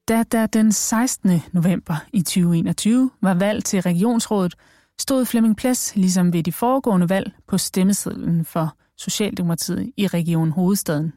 Da 0.09 0.23
der 0.23 0.47
den 0.47 0.73
16. 0.73 1.41
november 1.53 1.95
i 2.13 2.23
2021 2.23 3.11
var 3.23 3.35
valg 3.35 3.65
til 3.65 3.83
regionsrådet, 3.83 4.55
stod 5.01 5.25
Flemming 5.25 5.57
Plads, 5.57 5.97
ligesom 5.97 6.33
ved 6.33 6.43
de 6.43 6.53
foregående 6.53 7.09
valg, 7.09 7.33
på 7.49 7.59
stemmesedlen 7.59 8.45
for 8.45 8.77
Socialdemokratiet 8.97 9.93
i 9.97 10.07
Region 10.07 10.51
Hovedstaden. 10.51 11.13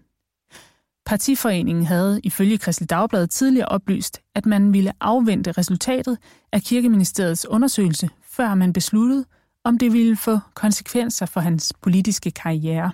Partiforeningen 1.05 1.85
havde 1.85 2.21
ifølge 2.23 2.57
Kristelig 2.57 2.89
Dagblad 2.89 3.27
tidligere 3.27 3.67
oplyst, 3.67 4.21
at 4.35 4.45
man 4.45 4.73
ville 4.73 4.91
afvente 4.99 5.51
resultatet 5.51 6.17
af 6.51 6.61
Kirkeministeriets 6.61 7.45
undersøgelse, 7.45 8.09
før 8.23 8.55
man 8.55 8.73
besluttede, 8.73 9.25
om 9.63 9.77
det 9.77 9.93
ville 9.93 10.17
få 10.17 10.39
konsekvenser 10.53 11.25
for 11.25 11.39
hans 11.39 11.73
politiske 11.81 12.31
karriere. 12.31 12.91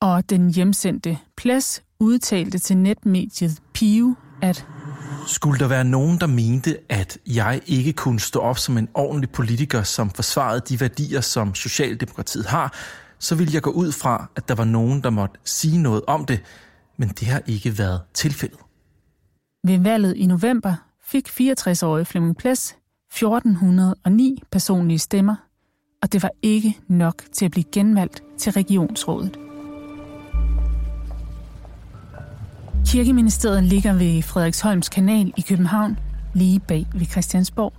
Og 0.00 0.30
den 0.30 0.50
hjemsendte 0.50 1.18
Plads 1.36 1.82
udtalte 2.00 2.58
til 2.58 2.76
netmediet 2.76 3.62
Pio, 3.74 4.14
at 4.42 4.66
skulle 5.26 5.58
der 5.58 5.68
være 5.68 5.84
nogen, 5.84 6.20
der 6.20 6.26
mente, 6.26 6.78
at 6.88 7.18
jeg 7.26 7.60
ikke 7.66 7.92
kunne 7.92 8.20
stå 8.20 8.40
op 8.40 8.58
som 8.58 8.78
en 8.78 8.88
ordentlig 8.94 9.30
politiker, 9.30 9.82
som 9.82 10.10
forsvarede 10.10 10.60
de 10.68 10.80
værdier, 10.80 11.20
som 11.20 11.54
Socialdemokratiet 11.54 12.46
har, 12.46 12.74
så 13.18 13.34
ville 13.34 13.54
jeg 13.54 13.62
gå 13.62 13.70
ud 13.70 13.92
fra, 13.92 14.30
at 14.36 14.48
der 14.48 14.54
var 14.54 14.64
nogen, 14.64 15.02
der 15.02 15.10
måtte 15.10 15.38
sige 15.44 15.78
noget 15.78 16.02
om 16.06 16.24
det, 16.24 16.40
men 16.96 17.08
det 17.08 17.28
har 17.28 17.42
ikke 17.46 17.78
været 17.78 18.00
tilfældet. 18.14 18.58
Ved 19.66 19.78
valget 19.78 20.16
i 20.16 20.26
november 20.26 20.74
fik 21.04 21.28
64-årige 21.28 22.04
Flemming 22.04 22.36
Ples 22.36 22.76
1409 23.12 24.42
personlige 24.50 24.98
stemmer, 24.98 25.34
og 26.02 26.12
det 26.12 26.22
var 26.22 26.30
ikke 26.42 26.78
nok 26.88 27.22
til 27.32 27.44
at 27.44 27.50
blive 27.50 27.64
genvalgt 27.72 28.22
til 28.38 28.52
regionsrådet. 28.52 29.38
Kirkeministeriet 32.86 33.64
ligger 33.64 33.92
ved 33.92 34.22
Frederiksholms 34.22 34.88
kanal 34.88 35.32
i 35.36 35.40
København, 35.40 35.98
lige 36.34 36.60
bag 36.60 36.86
ved 36.94 37.06
Christiansborg. 37.06 37.72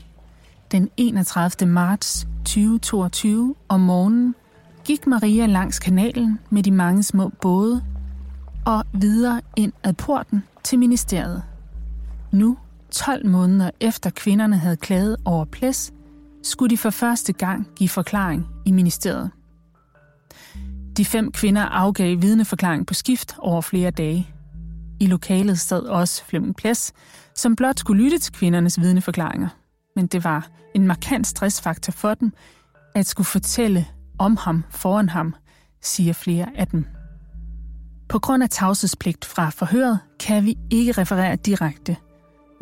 Den 0.72 0.90
31. 0.98 1.70
marts 1.70 2.28
2022 2.46 3.56
om 3.70 3.80
morgenen 3.80 4.36
gik 4.86 5.08
Maria 5.08 5.46
langs 5.46 5.80
kanalen 5.80 6.40
med 6.50 6.64
de 6.64 6.72
mange 6.72 7.04
små 7.04 7.32
både 7.42 7.84
og 8.66 8.84
videre 8.94 9.42
ind 9.56 9.74
ad 9.84 9.94
porten 9.94 10.44
til 10.64 10.80
ministeriet. 10.80 11.44
Nu, 12.32 12.58
12 12.94 13.26
måneder 13.26 13.70
efter 13.80 14.10
kvinderne 14.10 14.58
havde 14.58 14.78
klaget 14.78 15.18
over 15.26 15.46
plæs, 15.46 15.94
skulle 16.44 16.70
de 16.70 16.78
for 16.78 16.90
første 16.90 17.34
gang 17.34 17.68
give 17.76 17.90
forklaring 17.90 18.48
i 18.66 18.72
ministeriet. 18.72 19.32
De 20.98 21.06
fem 21.06 21.32
kvinder 21.32 21.62
afgav 21.62 22.22
vidneforklaring 22.22 22.88
på 22.88 22.94
skift 22.94 23.36
over 23.38 23.62
flere 23.62 23.92
dage. 23.92 24.30
I 25.00 25.08
lokalet 25.08 25.60
sad 25.60 25.80
også 25.80 26.24
Flemming 26.26 26.56
Plæs, 26.56 26.94
som 27.36 27.56
blot 27.56 27.80
skulle 27.80 28.04
lytte 28.04 28.18
til 28.18 28.34
kvindernes 28.34 28.82
vidneforklaringer. 28.82 29.48
Men 29.96 30.08
det 30.08 30.24
var 30.24 30.48
en 30.76 30.88
markant 30.88 31.28
stressfaktor 31.28 31.92
for 31.92 32.14
dem, 32.14 32.34
at 32.96 33.08
skulle 33.08 33.28
fortælle 33.28 33.88
om 34.20 34.38
ham 34.38 34.64
foran 34.70 35.10
ham, 35.10 35.36
siger 35.82 36.14
flere 36.14 36.48
af 36.56 36.68
dem. 36.68 36.86
På 38.10 38.20
grund 38.20 38.44
af 38.44 38.50
tavshedspligt 38.50 39.26
fra 39.26 39.50
forhøret 39.50 40.00
kan 40.20 40.46
vi 40.46 40.58
ikke 40.72 40.92
referere 40.92 41.36
direkte. 41.36 41.98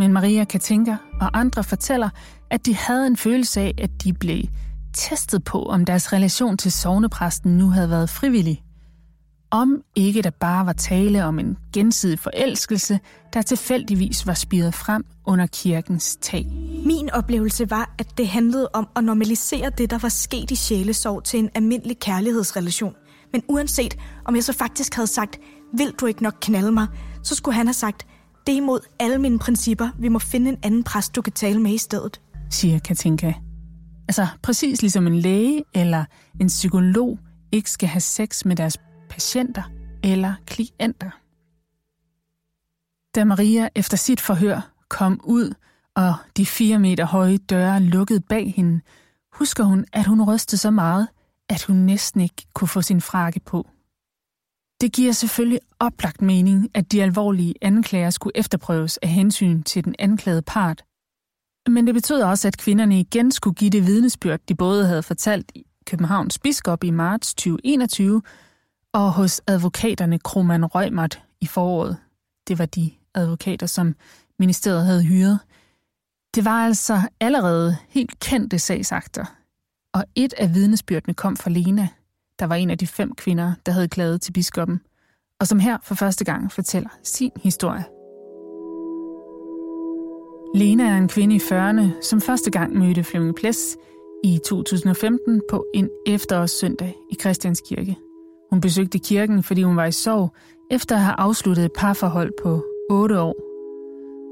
Men 0.01 0.13
Maria 0.13 0.43
Katinka 0.43 0.95
og 1.19 1.39
andre 1.39 1.63
fortæller, 1.63 2.09
at 2.51 2.65
de 2.65 2.75
havde 2.75 3.07
en 3.07 3.17
følelse 3.17 3.61
af, 3.61 3.73
at 3.77 3.89
de 4.03 4.13
blev 4.13 4.43
testet 4.93 5.43
på, 5.43 5.65
om 5.65 5.85
deres 5.85 6.13
relation 6.13 6.57
til 6.57 6.71
sovnepræsten 6.71 7.57
nu 7.57 7.69
havde 7.69 7.89
været 7.89 8.09
frivillig. 8.09 8.63
Om 9.51 9.81
ikke 9.95 10.21
der 10.21 10.29
bare 10.29 10.65
var 10.65 10.73
tale 10.73 11.25
om 11.25 11.39
en 11.39 11.57
gensidig 11.73 12.19
forelskelse, 12.19 12.99
der 13.33 13.41
tilfældigvis 13.41 14.27
var 14.27 14.33
spiret 14.33 14.73
frem 14.73 15.03
under 15.25 15.47
kirkens 15.47 16.17
tag. 16.21 16.45
Min 16.85 17.09
oplevelse 17.09 17.69
var, 17.69 17.95
at 17.99 18.17
det 18.17 18.27
handlede 18.27 18.69
om 18.73 18.87
at 18.95 19.03
normalisere 19.03 19.69
det, 19.77 19.89
der 19.89 19.97
var 19.97 20.09
sket 20.09 20.51
i 20.51 20.55
sjælesorg 20.55 21.23
til 21.23 21.39
en 21.39 21.49
almindelig 21.55 21.99
kærlighedsrelation. 21.99 22.93
Men 23.31 23.43
uanset 23.47 23.97
om 24.25 24.35
jeg 24.35 24.43
så 24.43 24.53
faktisk 24.53 24.95
havde 24.95 25.07
sagt, 25.07 25.39
vil 25.77 25.93
du 26.01 26.05
ikke 26.05 26.23
nok 26.23 26.35
knalde 26.41 26.71
mig, 26.71 26.87
så 27.23 27.35
skulle 27.35 27.55
han 27.55 27.67
have 27.67 27.73
sagt, 27.73 28.05
det 28.51 28.57
er 28.57 28.61
imod 28.61 28.79
alle 28.99 29.17
mine 29.17 29.39
principper. 29.39 29.89
Vi 29.99 30.07
må 30.07 30.19
finde 30.19 30.49
en 30.49 30.57
anden 30.63 30.83
præst, 30.83 31.15
du 31.15 31.21
kan 31.21 31.33
tale 31.33 31.61
med 31.61 31.71
i 31.71 31.77
stedet. 31.77 32.21
Siger 32.49 32.79
Katinka. 32.79 33.33
Altså 34.07 34.27
præcis 34.43 34.81
ligesom 34.81 35.07
en 35.07 35.15
læge 35.15 35.63
eller 35.73 36.05
en 36.39 36.47
psykolog 36.47 37.19
ikke 37.51 37.71
skal 37.71 37.89
have 37.89 38.01
sex 38.01 38.45
med 38.45 38.55
deres 38.55 38.77
patienter 39.09 39.63
eller 40.03 40.33
klienter. 40.45 41.09
Da 43.15 43.25
Maria 43.25 43.69
efter 43.75 43.97
sit 43.97 44.21
forhør 44.21 44.71
kom 44.89 45.21
ud, 45.23 45.53
og 45.95 46.13
de 46.37 46.45
fire 46.45 46.79
meter 46.79 47.05
høje 47.05 47.37
døre 47.37 47.79
lukkede 47.79 48.19
bag 48.19 48.53
hende, 48.55 48.81
husker 49.33 49.63
hun, 49.63 49.85
at 49.93 50.05
hun 50.05 50.23
rystede 50.23 50.61
så 50.61 50.71
meget, 50.71 51.07
at 51.49 51.63
hun 51.63 51.75
næsten 51.75 52.21
ikke 52.21 52.47
kunne 52.53 52.67
få 52.67 52.81
sin 52.81 53.01
frakke 53.01 53.39
på. 53.39 53.67
Det 54.81 54.91
giver 54.91 55.11
selvfølgelig 55.11 55.59
oplagt 55.79 56.21
mening, 56.21 56.69
at 56.73 56.91
de 56.91 57.03
alvorlige 57.03 57.53
anklager 57.61 58.09
skulle 58.09 58.37
efterprøves 58.37 58.97
af 58.97 59.09
hensyn 59.09 59.63
til 59.63 59.85
den 59.85 59.95
anklagede 59.99 60.41
part. 60.41 60.83
Men 61.67 61.87
det 61.87 61.93
betød 61.93 62.21
også, 62.21 62.47
at 62.47 62.57
kvinderne 62.57 62.99
igen 62.99 63.31
skulle 63.31 63.53
give 63.53 63.69
det 63.69 63.85
vidnesbyrd, 63.85 64.39
de 64.49 64.55
både 64.55 64.87
havde 64.87 65.03
fortalt 65.03 65.51
i 65.55 65.65
Københavns 65.85 66.39
biskop 66.39 66.83
i 66.83 66.89
marts 66.89 67.33
2021, 67.33 68.21
og 68.93 69.13
hos 69.13 69.41
advokaterne 69.47 70.19
Kroman 70.19 70.65
Røgmert 70.65 71.23
i 71.41 71.45
foråret. 71.45 71.97
Det 72.47 72.59
var 72.59 72.65
de 72.65 72.91
advokater, 73.15 73.67
som 73.67 73.95
ministeriet 74.39 74.85
havde 74.85 75.03
hyret. 75.03 75.39
Det 76.35 76.45
var 76.45 76.65
altså 76.65 77.01
allerede 77.19 77.77
helt 77.89 78.19
kendte 78.19 78.59
sagsakter. 78.59 79.25
Og 79.93 80.05
et 80.15 80.33
af 80.33 80.53
vidnesbyrdene 80.53 81.13
kom 81.13 81.37
fra 81.37 81.49
Lena, 81.49 81.87
der 82.41 82.47
var 82.47 82.55
en 82.55 82.69
af 82.69 82.77
de 82.77 82.87
fem 82.87 83.15
kvinder, 83.15 83.53
der 83.65 83.71
havde 83.71 83.87
klaget 83.87 84.21
til 84.21 84.31
biskoppen, 84.31 84.81
og 85.39 85.47
som 85.47 85.59
her 85.59 85.77
for 85.83 85.95
første 85.95 86.25
gang 86.25 86.51
fortæller 86.51 86.89
sin 87.03 87.31
historie. 87.43 87.83
Lena 90.55 90.83
er 90.83 90.97
en 90.97 91.07
kvinde 91.07 91.35
i 91.35 91.39
40'erne, 91.39 92.01
som 92.01 92.21
første 92.21 92.51
gang 92.51 92.77
mødte 92.77 93.03
Flemming 93.03 93.35
Ples 93.35 93.77
i 94.23 94.39
2015 94.45 95.41
på 95.49 95.65
en 95.73 95.89
efterårssøndag 96.07 96.95
i 97.11 97.15
Christianskirke. 97.21 97.97
Hun 98.49 98.61
besøgte 98.61 98.99
kirken, 98.99 99.43
fordi 99.43 99.63
hun 99.63 99.75
var 99.75 99.85
i 99.85 99.91
sorg, 99.91 100.33
efter 100.71 100.95
at 100.95 101.01
have 101.01 101.15
afsluttet 101.17 101.65
et 101.65 101.71
parforhold 101.75 102.31
på 102.43 102.63
8 102.89 103.19
år. 103.19 103.35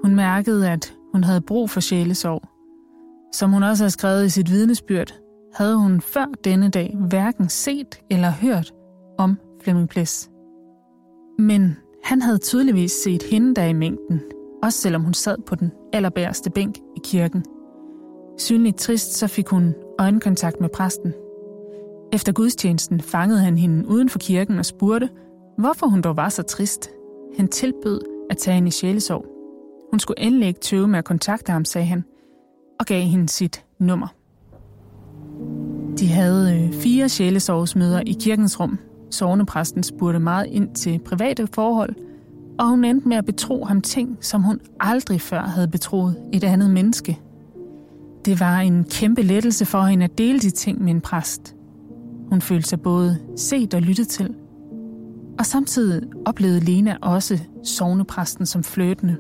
Hun 0.04 0.16
mærkede, 0.16 0.70
at 0.72 0.96
hun 1.12 1.24
havde 1.24 1.42
brug 1.42 1.70
for 1.70 1.80
sjælesorg. 1.80 2.42
Som 3.34 3.52
hun 3.52 3.64
også 3.64 3.84
har 3.84 3.90
skrevet 3.90 4.26
i 4.26 4.30
sit 4.30 4.52
vidnesbyrd, 4.52 5.20
havde 5.54 5.78
hun 5.78 6.02
før 6.02 6.26
denne 6.44 6.70
dag 6.70 6.98
hverken 7.00 7.50
set 7.50 8.02
eller 8.10 8.32
hørt 8.32 8.74
om 9.18 9.40
Flemming 9.62 9.90
Ples. 9.90 10.30
Men 11.40 11.78
han 12.04 12.22
havde 12.22 12.38
tydeligvis 12.38 12.92
set 12.92 13.24
hende 13.24 13.56
der 13.56 13.66
i 13.66 13.74
mængden, 13.74 14.22
også 14.64 14.82
selvom 14.82 15.04
hun 15.04 15.14
sad 15.14 15.38
på 15.46 15.56
den 15.56 15.72
allerbærste 15.94 16.50
bænk 16.50 16.78
i 16.78 17.00
kirken. 17.04 17.46
Synligt 18.38 18.78
trist, 18.78 19.14
så 19.14 19.28
fik 19.28 19.48
hun 19.48 19.76
øjenkontakt 20.00 20.62
med 20.62 20.70
præsten– 20.70 21.14
efter 22.14 22.32
gudstjenesten 22.32 23.02
fangede 23.02 23.40
han 23.40 23.58
hende 23.58 23.88
uden 23.88 24.10
for 24.10 24.20
kirken 24.20 24.60
og 24.60 24.66
spurgte, 24.66 25.10
hvorfor 25.58 25.88
hun 25.88 26.02
dog 26.02 26.18
var 26.18 26.30
så 26.30 26.44
trist. 26.44 26.90
Han 27.38 27.48
tilbød 27.48 28.02
at 28.30 28.38
tage 28.38 28.56
hende 28.56 28.68
i 28.68 28.72
sjælesorg. 28.72 29.26
Hun 29.92 30.00
skulle 30.00 30.20
endelig 30.20 30.48
ikke 30.48 30.60
tøve 30.60 30.88
med 30.88 31.00
at 31.00 31.06
kontakte 31.06 31.52
ham, 31.52 31.66
sagde 31.66 31.88
han, 31.88 32.04
og 32.80 32.86
gav 32.86 33.02
hende 33.02 33.30
sit 33.30 33.66
nummer. 33.80 34.08
De 36.00 36.08
havde 36.08 36.56
øh, 36.56 36.74
fire 36.74 37.10
sjælesorgsmøder 37.10 38.02
i 38.06 38.16
kirkens 38.20 38.60
rum. 38.60 38.80
Sovnepræsten 39.12 39.84
spurgte 39.84 40.20
meget 40.20 40.48
ind 40.48 40.76
til 40.76 41.00
private 41.00 41.48
forhold, 41.54 41.96
og 42.60 42.70
hun 42.70 42.86
endte 42.86 43.08
med 43.08 43.18
at 43.18 43.26
betro 43.26 43.66
ham 43.66 43.82
ting, 43.82 44.18
som 44.22 44.44
hun 44.44 44.60
aldrig 44.80 45.22
før 45.22 45.42
havde 45.42 45.68
betroet 45.68 46.16
et 46.34 46.44
andet 46.44 46.70
menneske. 46.70 47.20
Det 48.26 48.40
var 48.40 48.60
en 48.60 48.84
kæmpe 48.84 49.22
lettelse 49.22 49.66
for 49.66 49.82
hende 49.82 50.04
at 50.04 50.18
dele 50.18 50.40
de 50.40 50.50
ting 50.50 50.84
med 50.84 50.92
en 50.92 51.02
præst– 51.02 51.56
hun 52.30 52.42
følte 52.42 52.70
sig 52.70 52.82
både 52.82 53.18
set 53.36 53.74
og 53.74 53.82
lyttet 53.82 54.08
til. 54.08 54.36
Og 55.40 55.46
samtidig 55.46 56.02
oplevede 56.26 56.60
Lena 56.60 56.98
også 57.02 57.40
sovnepræsten 57.64 58.46
som 58.46 58.64
fløtende. 58.64 59.18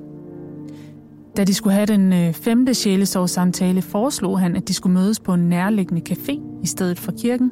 Da 1.39 1.43
de 1.43 1.53
skulle 1.53 1.74
have 1.74 1.86
den 1.86 2.13
øh, 2.13 2.34
femte 2.34 2.74
sjælesorgssamtale, 2.74 3.81
foreslog 3.81 4.39
han, 4.39 4.55
at 4.55 4.67
de 4.67 4.74
skulle 4.74 4.93
mødes 4.93 5.19
på 5.19 5.34
en 5.34 5.50
nærliggende 5.50 6.01
café 6.10 6.41
i 6.63 6.67
stedet 6.67 7.00
for 7.00 7.12
kirken. 7.12 7.51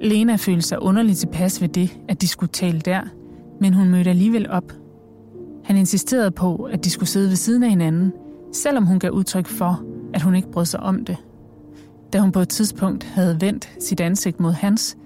Lena 0.00 0.36
følte 0.36 0.62
sig 0.62 0.82
underligt 0.82 1.18
tilpas 1.18 1.60
ved 1.62 1.68
det, 1.68 1.98
at 2.08 2.20
de 2.20 2.28
skulle 2.28 2.50
tale 2.50 2.80
der, 2.80 3.00
Men 3.60 3.74
hun 3.74 3.88
mødte 3.88 4.10
alligevel 4.10 4.50
op. 4.50 4.72
Han 5.64 5.76
insisterede 5.76 6.30
på, 6.30 6.56
at 6.56 6.84
de 6.84 6.90
skulle 6.90 7.08
sidde 7.08 7.28
ved 7.28 7.36
siden 7.36 7.62
af 7.62 7.70
hinanden, 7.70 8.12
selvom 8.52 8.86
hun 8.86 8.98
gav 8.98 9.10
udtryk 9.10 9.46
for, 9.46 9.82
at 10.14 10.22
hun 10.22 10.34
ikke 10.34 10.50
brød 10.50 10.64
sig 10.64 10.80
om 10.80 11.04
det. 11.04 11.16
Da 12.12 12.18
hun 12.18 12.32
på 12.32 12.40
et 12.40 12.48
tidspunkt 12.48 13.04
havde 13.04 13.40
vendt 13.40 13.70
sit 13.80 14.00
ansigt 14.00 14.40
mod 14.40 14.52
hans, 14.52 14.96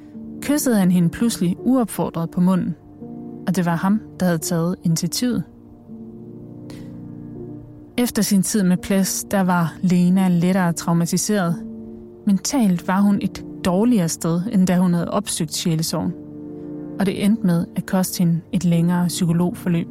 kyssede 0.42 0.76
han 0.76 0.90
hende 0.90 1.08
pludselig 1.08 1.56
uopfordret 1.58 2.30
på 2.30 2.40
munden. 2.40 2.74
Og 3.46 3.56
det 3.56 3.66
var 3.66 3.76
ham, 3.76 4.00
der 4.20 4.26
havde 4.26 4.38
taget 4.38 4.76
initiativet. 4.82 5.44
Efter 7.98 8.22
sin 8.22 8.42
tid 8.42 8.62
med 8.62 8.76
plads, 8.76 9.24
der 9.30 9.40
var 9.40 9.74
Lena 9.82 10.28
lettere 10.28 10.72
traumatiseret. 10.72 11.66
Mentalt 12.26 12.88
var 12.88 13.00
hun 13.00 13.18
et 13.22 13.44
dårligere 13.64 14.08
sted, 14.08 14.42
end 14.52 14.66
da 14.66 14.78
hun 14.78 14.94
havde 14.94 15.10
opsøgt 15.10 15.54
sjælesorgen. 15.54 16.12
Og 17.00 17.06
det 17.06 17.24
endte 17.24 17.46
med 17.46 17.66
at 17.76 17.86
koste 17.86 18.18
hende 18.18 18.40
et 18.52 18.64
længere 18.64 19.08
psykologforløb. 19.08 19.88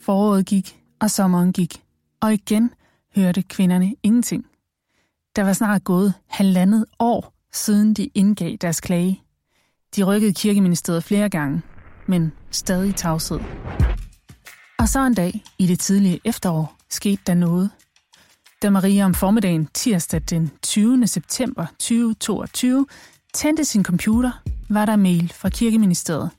Foråret 0.00 0.46
gik, 0.46 0.82
og 1.00 1.10
sommeren 1.10 1.52
gik, 1.52 1.82
og 2.20 2.32
igen 2.32 2.70
hørte 3.16 3.42
kvinderne 3.42 3.94
ingenting. 4.02 4.46
Der 5.36 5.42
var 5.42 5.52
snart 5.52 5.84
gået 5.84 6.14
halvandet 6.26 6.84
år, 6.98 7.34
siden 7.52 7.94
de 7.94 8.10
indgav 8.14 8.56
deres 8.60 8.80
klage. 8.80 9.22
De 9.96 10.02
rykkede 10.02 10.32
kirkeministeriet 10.32 11.04
flere 11.04 11.28
gange, 11.28 11.62
men 12.06 12.32
stadig 12.50 12.94
tavshed. 12.94 13.38
Og 14.84 14.88
så 14.88 15.06
en 15.06 15.14
dag 15.14 15.44
i 15.58 15.66
det 15.66 15.80
tidlige 15.80 16.20
efterår 16.24 16.76
skete 16.90 17.22
der 17.26 17.34
noget. 17.34 17.70
Da 18.62 18.70
Maria 18.70 19.04
om 19.04 19.14
formiddagen 19.14 19.68
tirsdag 19.74 20.22
den 20.30 20.50
20. 20.62 21.06
september 21.06 21.66
2022 21.66 22.86
tændte 23.34 23.64
sin 23.64 23.84
computer, 23.84 24.42
var 24.68 24.86
der 24.86 24.96
mail 24.96 25.32
fra 25.36 25.48
kirkeministeriet. 25.48 26.30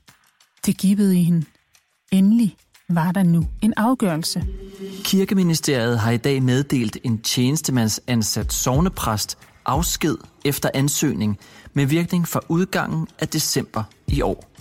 Det 0.66 0.78
gibbede 0.78 1.18
i 1.20 1.22
hende. 1.22 1.44
Endelig 2.12 2.56
var 2.88 3.12
der 3.12 3.22
nu 3.22 3.46
en 3.62 3.74
afgørelse. 3.76 4.46
Kirkeministeriet 5.04 5.98
har 5.98 6.10
i 6.10 6.16
dag 6.16 6.42
meddelt 6.42 6.96
en 7.04 7.18
tjenestemandsansat 7.22 8.52
sovnepræst 8.52 9.38
afsked 9.64 10.16
efter 10.44 10.70
ansøgning 10.74 11.38
med 11.72 11.86
virkning 11.86 12.28
fra 12.28 12.40
udgangen 12.48 13.08
af 13.18 13.28
december 13.28 13.82
i 14.08 14.22
år. 14.22 14.55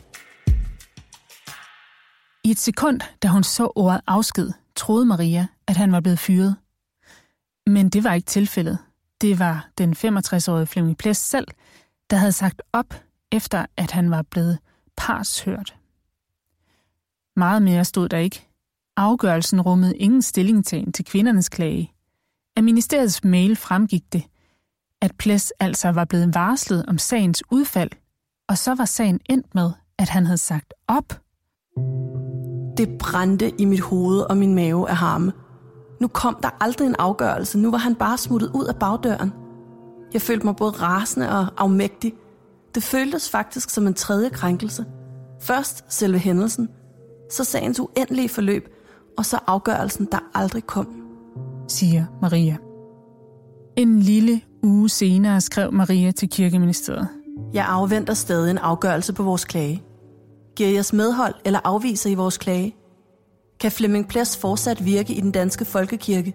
I 2.45 2.51
et 2.51 2.59
sekund, 2.59 2.99
da 3.23 3.27
hun 3.27 3.43
så 3.43 3.71
ordet 3.75 4.01
afsked, 4.07 4.51
troede 4.75 5.05
Maria, 5.05 5.47
at 5.67 5.77
han 5.77 5.91
var 5.91 5.99
blevet 5.99 6.19
fyret. 6.19 6.55
Men 7.67 7.89
det 7.89 8.03
var 8.03 8.13
ikke 8.13 8.25
tilfældet. 8.25 8.77
Det 9.21 9.39
var 9.39 9.69
den 9.77 9.93
65-årige 9.93 10.65
Flemming 10.67 10.97
Plæs 10.97 11.17
selv, 11.17 11.47
der 12.09 12.17
havde 12.17 12.31
sagt 12.31 12.61
op, 12.73 12.93
efter 13.31 13.65
at 13.77 13.91
han 13.91 14.11
var 14.11 14.21
blevet 14.21 14.59
parshørt. 14.97 15.75
Meget 17.35 17.61
mere 17.61 17.85
stod 17.85 18.09
der 18.09 18.17
ikke. 18.17 18.47
Afgørelsen 18.97 19.61
rummede 19.61 19.97
ingen 19.97 20.21
stillingtagen 20.21 20.91
til 20.91 21.05
kvindernes 21.05 21.49
klage. 21.49 21.93
Af 22.55 22.63
ministeriets 22.63 23.23
mail 23.23 23.55
fremgik 23.55 24.13
det, 24.13 24.23
at 25.01 25.11
Ples 25.17 25.53
altså 25.59 25.89
var 25.89 26.05
blevet 26.05 26.35
varslet 26.35 26.85
om 26.85 26.97
sagens 26.97 27.43
udfald, 27.51 27.91
og 28.47 28.57
så 28.57 28.75
var 28.75 28.85
sagen 28.85 29.19
endt 29.29 29.55
med, 29.55 29.71
at 29.97 30.09
han 30.09 30.25
havde 30.25 30.37
sagt 30.37 30.73
op. 30.87 31.13
Det 32.77 32.89
brændte 32.99 33.61
i 33.61 33.65
mit 33.65 33.79
hoved 33.79 34.19
og 34.19 34.37
min 34.37 34.55
mave 34.55 34.89
af 34.89 34.95
harme. 34.95 35.33
Nu 35.99 36.07
kom 36.07 36.37
der 36.43 36.49
aldrig 36.59 36.87
en 36.87 36.95
afgørelse. 36.99 37.57
Nu 37.57 37.71
var 37.71 37.77
han 37.77 37.95
bare 37.95 38.17
smuttet 38.17 38.51
ud 38.53 38.65
af 38.65 38.75
bagdøren. 38.75 39.33
Jeg 40.13 40.21
følte 40.21 40.45
mig 40.45 40.55
både 40.55 40.71
rasende 40.71 41.29
og 41.39 41.47
afmægtig. 41.57 42.13
Det 42.75 42.83
føltes 42.83 43.29
faktisk 43.29 43.69
som 43.69 43.87
en 43.87 43.93
tredje 43.93 44.29
krænkelse. 44.29 44.85
Først 45.41 45.85
selve 45.89 46.17
hændelsen, 46.17 46.69
så 47.31 47.43
sagens 47.43 47.79
uendelige 47.79 48.29
forløb, 48.29 48.69
og 49.17 49.25
så 49.25 49.39
afgørelsen, 49.47 50.07
der 50.11 50.17
aldrig 50.33 50.67
kom. 50.67 50.87
Siger 51.67 52.05
Maria. 52.21 52.57
En 53.75 53.99
lille 53.99 54.41
uge 54.63 54.89
senere 54.89 55.41
skrev 55.41 55.73
Maria 55.73 56.11
til 56.11 56.29
kirkeministeriet. 56.29 57.07
Jeg 57.53 57.65
afventer 57.65 58.13
stadig 58.13 58.51
en 58.51 58.57
afgørelse 58.57 59.13
på 59.13 59.23
vores 59.23 59.45
klage. 59.45 59.83
Giver 60.55 60.69
jeres 60.69 60.93
medhold 60.93 61.33
eller 61.45 61.59
afviser 61.63 62.09
I 62.09 62.13
vores 62.13 62.37
klage? 62.37 62.75
Kan 63.59 63.71
Flemming 63.71 64.07
Ples 64.07 64.37
fortsat 64.37 64.85
virke 64.85 65.13
i 65.13 65.21
den 65.21 65.31
danske 65.31 65.65
folkekirke? 65.65 66.33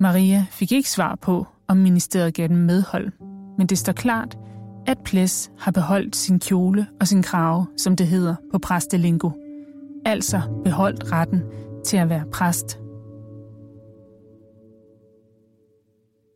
Maria 0.00 0.46
fik 0.50 0.72
ikke 0.72 0.90
svar 0.90 1.14
på, 1.14 1.46
om 1.68 1.76
ministeriet 1.76 2.34
gav 2.34 2.48
dem 2.48 2.56
medhold, 2.56 3.12
men 3.58 3.66
det 3.66 3.78
står 3.78 3.92
klart, 3.92 4.38
at 4.86 4.98
Ples 5.04 5.50
har 5.58 5.70
beholdt 5.70 6.16
sin 6.16 6.40
kjole 6.40 6.86
og 7.00 7.08
sin 7.08 7.22
krave, 7.22 7.66
som 7.76 7.96
det 7.96 8.06
hedder 8.06 8.34
på 8.52 8.58
præstelingo. 8.58 9.30
Altså 10.04 10.40
beholdt 10.64 11.12
retten 11.12 11.42
til 11.84 11.96
at 11.96 12.08
være 12.08 12.24
præst. 12.32 12.78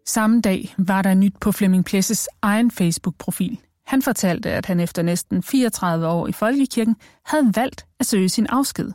Samme 0.06 0.40
dag 0.40 0.74
var 0.78 1.02
der 1.02 1.14
nyt 1.14 1.34
på 1.40 1.52
Flemming 1.52 1.84
Plesses 1.84 2.28
egen 2.42 2.70
Facebook-profil. 2.70 3.60
Han 3.86 4.02
fortalte, 4.02 4.50
at 4.50 4.66
han 4.66 4.80
efter 4.80 5.02
næsten 5.02 5.42
34 5.42 6.06
år 6.06 6.28
i 6.28 6.32
Folkekirken 6.32 6.96
havde 7.26 7.52
valgt 7.54 7.86
at 8.00 8.06
søge 8.06 8.28
sin 8.28 8.46
afsked. 8.46 8.92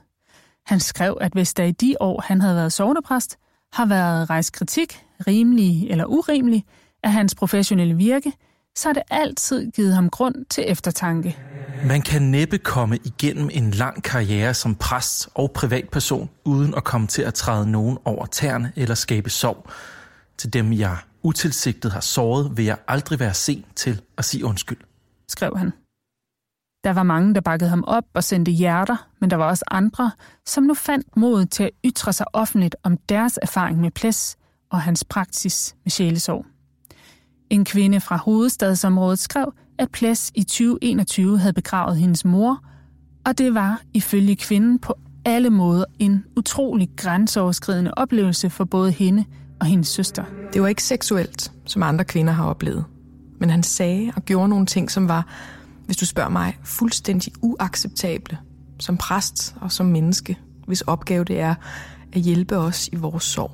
Han 0.66 0.80
skrev, 0.80 1.18
at 1.22 1.34
hvis 1.34 1.54
der 1.54 1.64
i 1.64 1.72
de 1.72 1.96
år, 2.00 2.22
han 2.28 2.42
havde 2.42 2.56
været 2.56 2.74
sovnepræst, 2.74 3.38
har 3.74 3.86
været 3.86 4.30
rejst 4.30 4.54
kritik, 4.54 5.06
rimelig 5.28 5.90
eller 5.90 6.06
urimelig, 6.06 6.66
af 7.04 7.12
hans 7.12 7.36
professionelle 7.36 7.96
virke, 7.96 8.34
så 8.76 8.90
har 8.90 8.94
det 8.94 9.04
altid 9.10 9.72
givet 9.72 9.94
ham 9.96 10.10
grund 10.10 10.36
til 10.50 10.64
eftertanke. 10.68 11.38
Man 11.86 12.02
kan 12.02 12.22
næppe 12.22 12.58
komme 12.58 12.98
igennem 13.06 13.50
en 13.54 13.72
lang 13.72 14.04
karriere 14.04 14.54
som 14.54 14.76
præst 14.76 15.30
og 15.34 15.52
privatperson, 15.52 16.30
uden 16.46 16.74
at 16.76 16.84
komme 16.84 17.08
til 17.08 17.22
at 17.22 17.34
træde 17.34 17.72
nogen 17.72 17.98
over 18.06 18.26
tæerne 18.26 18.72
eller 18.76 18.96
skabe 18.96 19.30
sorg. 19.30 19.70
Til 20.38 20.54
dem, 20.54 20.74
jeg 20.74 20.98
utilsigtet 21.24 21.92
har 21.92 22.00
såret, 22.00 22.58
vil 22.58 22.66
jeg 22.66 22.78
aldrig 22.88 23.20
være 23.20 23.34
sen 23.34 23.66
til 23.76 24.02
at 24.18 24.26
sige 24.26 24.46
undskyld. 24.46 24.78
Skrev 25.28 25.58
han. 25.58 25.72
Der 26.84 26.94
var 26.94 27.04
mange, 27.04 27.36
der 27.36 27.42
bakkede 27.42 27.70
ham 27.70 27.84
op 27.88 28.04
og 28.14 28.24
sendte 28.24 28.52
hjerter, 28.52 29.08
men 29.20 29.30
der 29.30 29.36
var 29.38 29.46
også 29.46 29.66
andre, 29.72 30.12
som 30.46 30.64
nu 30.64 30.74
fandt 30.74 31.18
mod 31.18 31.46
til 31.46 31.64
at 31.64 31.72
ytre 31.86 32.14
sig 32.14 32.26
offentligt 32.34 32.76
om 32.84 32.98
deres 32.98 33.40
erfaring 33.42 33.80
med 33.80 33.92
plæs 33.92 34.38
og 34.70 34.82
hans 34.82 35.04
praksis 35.04 35.76
med 35.84 35.92
sjælesorg. 35.92 36.46
En 37.50 37.66
kvinde 37.66 38.00
fra 38.00 38.18
hovedstadsområdet 38.18 39.20
skrev, 39.20 39.54
at 39.78 39.92
Ples 39.92 40.32
i 40.36 40.44
2021 40.44 41.40
havde 41.40 41.54
begravet 41.54 41.98
hendes 41.98 42.26
mor, 42.26 42.64
og 43.26 43.38
det 43.38 43.54
var 43.54 43.82
ifølge 43.94 44.36
kvinden 44.36 44.80
på 44.80 44.96
alle 45.26 45.50
måder 45.50 45.86
en 46.00 46.26
utrolig 46.38 46.90
grænseoverskridende 46.98 47.92
oplevelse 47.98 48.50
for 48.50 48.66
både 48.66 48.92
hende 48.92 49.26
og 49.62 49.68
hendes 49.68 49.88
søster. 49.88 50.24
Det 50.54 50.62
var 50.62 50.68
ikke 50.68 50.84
seksuelt, 50.84 51.52
som 51.66 51.84
andre 51.84 52.06
kvinder 52.06 52.34
har 52.34 52.46
oplevet. 52.46 52.86
Men 53.40 53.50
han 53.50 53.64
sagde 53.64 54.14
og 54.16 54.26
gjorde 54.26 54.50
nogle 54.50 54.66
ting, 54.66 54.92
som 54.92 55.08
var, 55.08 55.28
hvis 55.86 55.98
du 55.98 56.06
spørger 56.06 56.30
mig, 56.30 56.58
fuldstændig 56.64 57.34
uacceptable 57.42 58.38
som 58.80 58.98
præst 58.98 59.56
og 59.62 59.72
som 59.72 59.86
menneske, 59.86 60.40
hvis 60.68 60.82
opgave 60.82 61.24
det 61.24 61.40
er 61.40 61.56
at 62.14 62.22
hjælpe 62.22 62.58
os 62.58 62.90
i 62.94 62.96
vores 62.96 63.24
sorg. 63.24 63.52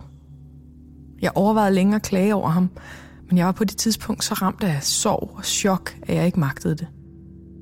Jeg 1.21 1.31
overvejede 1.35 1.75
længere 1.75 1.95
at 1.95 2.01
klage 2.01 2.35
over 2.35 2.49
ham, 2.49 2.69
men 3.29 3.37
jeg 3.37 3.45
var 3.45 3.51
på 3.51 3.63
det 3.63 3.77
tidspunkt 3.77 4.23
så 4.23 4.33
ramt 4.33 4.63
af 4.63 4.83
sorg 4.83 5.31
og 5.35 5.45
chok, 5.45 5.95
at 6.03 6.15
jeg 6.15 6.25
ikke 6.25 6.39
magtede 6.39 6.75
det. 6.75 6.87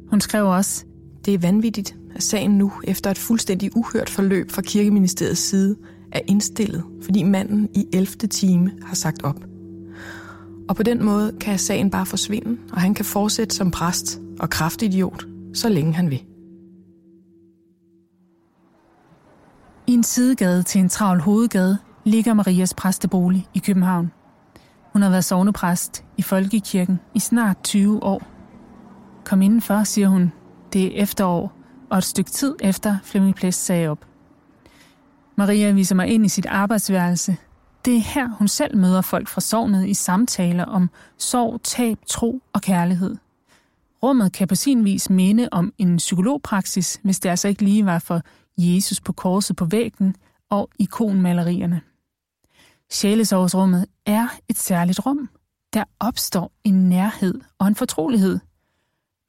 Hun 0.10 0.22
skrev 0.22 0.48
også, 0.48 0.86
Det 1.26 1.34
er 1.34 1.38
vanvittigt, 1.38 1.96
at 2.16 2.24
sagen 2.24 2.52
nu, 2.52 2.72
efter 2.84 3.12
et 3.12 3.18
fuldstændig 3.18 3.78
uhørt 3.78 4.10
forløb 4.10 4.52
fra 4.52 4.62
kirkeministeriets 4.62 5.42
side, 5.42 5.76
er 6.16 6.22
indstillet, 6.28 6.84
fordi 7.02 7.24
manden 7.24 7.70
i 7.74 7.86
11. 7.94 8.06
time 8.08 8.72
har 8.86 8.96
sagt 8.96 9.24
op. 9.24 9.46
Og 10.70 10.76
på 10.76 10.84
den 10.84 11.04
måde 11.04 11.38
kan 11.42 11.60
sagen 11.60 11.92
bare 11.92 12.06
forsvinde, 12.06 12.58
og 12.72 12.82
han 12.82 12.94
kan 12.94 13.06
fortsætte 13.06 13.56
som 13.56 13.72
præst 13.72 14.22
og 14.40 14.50
kraftidiot, 14.50 15.26
så 15.54 15.70
længe 15.70 15.94
han 15.94 16.10
vil. 16.10 16.24
I 19.88 19.94
en 19.94 20.04
sidegade 20.04 20.64
til 20.64 20.82
en 20.82 20.90
travl 20.90 21.20
hovedgade 21.20 21.78
ligger 22.04 22.34
Marias 22.34 22.74
præstebolig 22.74 23.48
i 23.54 23.60
København. 23.60 24.12
Hun 24.94 25.02
har 25.02 25.10
været 25.10 25.26
sovnepræst 25.26 26.04
i 26.18 26.22
Folkekirken 26.22 27.00
i 27.16 27.20
snart 27.20 27.58
20 27.64 28.04
år. 28.04 28.22
Kom 29.24 29.42
indenfor, 29.42 29.84
siger 29.84 30.08
hun. 30.08 30.32
Det 30.74 30.86
er 30.86 31.04
efterår, 31.04 31.54
og 31.90 31.98
et 31.98 32.04
stykke 32.04 32.32
tid 32.32 32.56
efter 32.62 32.98
Flemming 33.04 33.36
Plæs 33.36 33.56
sagde 33.56 33.88
op. 33.88 34.06
Maria 35.38 35.72
viser 35.72 35.96
mig 35.96 36.08
ind 36.08 36.26
i 36.26 36.30
sit 36.30 36.46
arbejdsværelse. 36.46 37.38
Det 37.86 37.96
er 37.96 38.00
her, 38.00 38.30
hun 38.30 38.48
selv 38.48 38.78
møder 38.78 39.02
folk 39.02 39.28
fra 39.28 39.42
sovnet 39.42 39.88
i 39.88 39.94
samtaler 39.94 40.66
om 40.66 40.90
sorg, 41.18 41.62
tab, 41.64 41.98
tro 42.08 42.42
og 42.54 42.62
kærlighed. 42.62 43.16
Rummet 44.04 44.34
kan 44.34 44.48
på 44.48 44.56
sin 44.56 44.86
vis 44.86 45.10
minde 45.10 45.50
om 45.52 45.74
en 45.78 45.98
psykologpraksis, 45.98 47.00
hvis 47.04 47.20
det 47.20 47.30
altså 47.30 47.48
ikke 47.48 47.64
lige 47.64 47.86
var 47.86 48.00
for 48.00 48.22
Jesus 48.58 49.02
på 49.02 49.14
korset 49.14 49.56
på 49.56 49.66
væggen 49.66 50.16
og 50.50 50.70
ikonmalerierne. 50.80 51.82
Sjælesovsrummet 52.92 53.86
er 54.06 54.28
et 54.50 54.58
særligt 54.58 55.06
rum. 55.06 55.30
Der 55.74 55.84
opstår 56.00 56.52
en 56.64 56.90
nærhed 56.90 57.42
og 57.60 57.68
en 57.68 57.76
fortrolighed. 57.76 58.40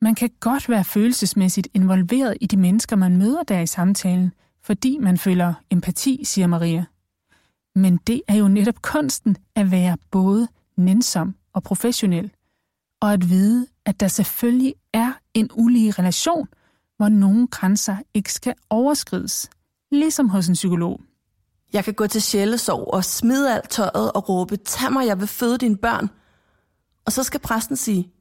Man 0.00 0.14
kan 0.14 0.30
godt 0.40 0.68
være 0.68 0.84
følelsesmæssigt 0.84 1.68
involveret 1.74 2.36
i 2.40 2.46
de 2.46 2.56
mennesker, 2.56 2.96
man 2.96 3.16
møder 3.16 3.42
der 3.42 3.60
i 3.60 3.66
samtalen, 3.66 4.32
fordi 4.66 4.98
man 4.98 5.18
føler 5.18 5.54
empati, 5.70 6.24
siger 6.24 6.46
Maria. 6.46 6.84
Men 7.74 7.96
det 7.96 8.22
er 8.28 8.34
jo 8.34 8.48
netop 8.48 8.82
kunsten 8.82 9.36
at 9.54 9.70
være 9.70 9.96
både 10.10 10.48
nænsom 10.76 11.34
og 11.52 11.62
professionel, 11.62 12.30
og 13.00 13.12
at 13.12 13.28
vide, 13.30 13.66
at 13.84 14.00
der 14.00 14.08
selvfølgelig 14.08 14.74
er 14.92 15.12
en 15.34 15.50
ulige 15.54 15.90
relation, 15.90 16.48
hvor 16.96 17.08
nogle 17.08 17.46
grænser 17.46 17.96
ikke 18.14 18.32
skal 18.32 18.54
overskrides, 18.70 19.50
ligesom 19.90 20.28
hos 20.28 20.48
en 20.48 20.54
psykolog. 20.54 21.00
Jeg 21.72 21.84
kan 21.84 21.94
gå 21.94 22.06
til 22.06 22.22
sjælesorg 22.22 22.94
og 22.94 23.04
smide 23.04 23.54
alt 23.54 23.70
tøjet 23.70 24.12
og 24.12 24.28
råbe, 24.28 24.56
tag 24.56 24.92
mig, 24.92 25.06
jeg 25.06 25.20
vil 25.20 25.28
føde 25.28 25.58
dine 25.58 25.76
børn. 25.76 26.10
Og 27.04 27.12
så 27.12 27.22
skal 27.22 27.40
præsten 27.40 27.76
sige, 27.76 28.12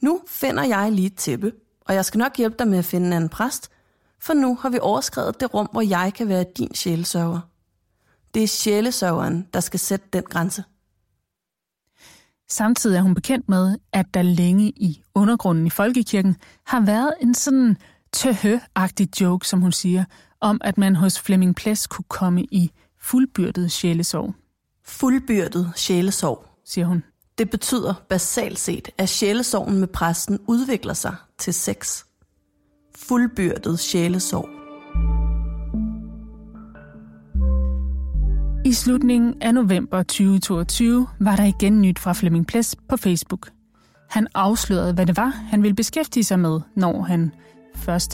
nu 0.00 0.20
finder 0.26 0.64
jeg 0.64 0.92
lige 0.92 1.06
et 1.06 1.16
tæppe, 1.16 1.52
og 1.80 1.94
jeg 1.94 2.04
skal 2.04 2.18
nok 2.18 2.36
hjælpe 2.36 2.56
dig 2.58 2.68
med 2.68 2.78
at 2.78 2.84
finde 2.84 3.06
en 3.06 3.12
anden 3.12 3.30
præst, 3.30 3.70
for 4.20 4.34
nu 4.34 4.54
har 4.60 4.68
vi 4.68 4.78
overskrevet 4.82 5.40
det 5.40 5.54
rum, 5.54 5.68
hvor 5.72 5.82
jeg 5.82 6.12
kan 6.14 6.28
være 6.28 6.44
din 6.58 6.74
sjælesørger. 6.74 7.40
Det 8.34 8.42
er 8.42 8.46
sjælesørgeren, 8.46 9.48
der 9.54 9.60
skal 9.60 9.80
sætte 9.80 10.06
den 10.12 10.22
grænse. 10.22 10.64
Samtidig 12.50 12.96
er 12.96 13.02
hun 13.02 13.14
bekendt 13.14 13.48
med, 13.48 13.78
at 13.92 14.06
der 14.14 14.22
længe 14.22 14.68
i 14.68 15.02
undergrunden 15.14 15.66
i 15.66 15.70
folkekirken 15.70 16.36
har 16.66 16.80
været 16.80 17.14
en 17.20 17.34
sådan 17.34 17.76
tøhø-agtig 18.12 19.20
joke, 19.20 19.48
som 19.48 19.60
hun 19.60 19.72
siger, 19.72 20.04
om 20.40 20.60
at 20.64 20.78
man 20.78 20.96
hos 20.96 21.20
Flemming 21.20 21.56
Ples 21.56 21.86
kunne 21.86 22.04
komme 22.08 22.44
i 22.44 22.70
fuldbyrdet 23.00 23.72
sjælesorg. 23.72 24.34
Fuldbyrdet 24.84 25.72
sjælesorg, 25.76 26.46
siger 26.64 26.86
hun. 26.86 27.04
Det 27.38 27.50
betyder 27.50 27.94
basalt 28.08 28.58
set, 28.58 28.88
at 28.98 29.08
sjælesorgen 29.08 29.78
med 29.78 29.88
præsten 29.88 30.38
udvikler 30.46 30.94
sig 30.94 31.16
til 31.38 31.54
sex. 31.54 32.04
Fuldbyrdet 33.06 33.78
sjælesorg. 33.78 34.48
I 38.64 38.72
slutningen 38.72 39.34
af 39.40 39.54
november 39.54 40.02
2022 40.02 41.06
var 41.20 41.36
der 41.36 41.44
igen 41.44 41.80
nyt 41.80 41.98
fra 41.98 42.12
Flemming 42.12 42.46
Ples 42.46 42.76
på 42.88 42.96
Facebook. 42.96 43.50
Han 44.10 44.26
afslørede, 44.34 44.94
hvad 44.94 45.06
det 45.06 45.16
var, 45.16 45.28
han 45.28 45.62
ville 45.62 45.74
beskæftige 45.74 46.24
sig 46.24 46.38
med, 46.38 46.60
når 46.76 47.02
han 47.02 47.32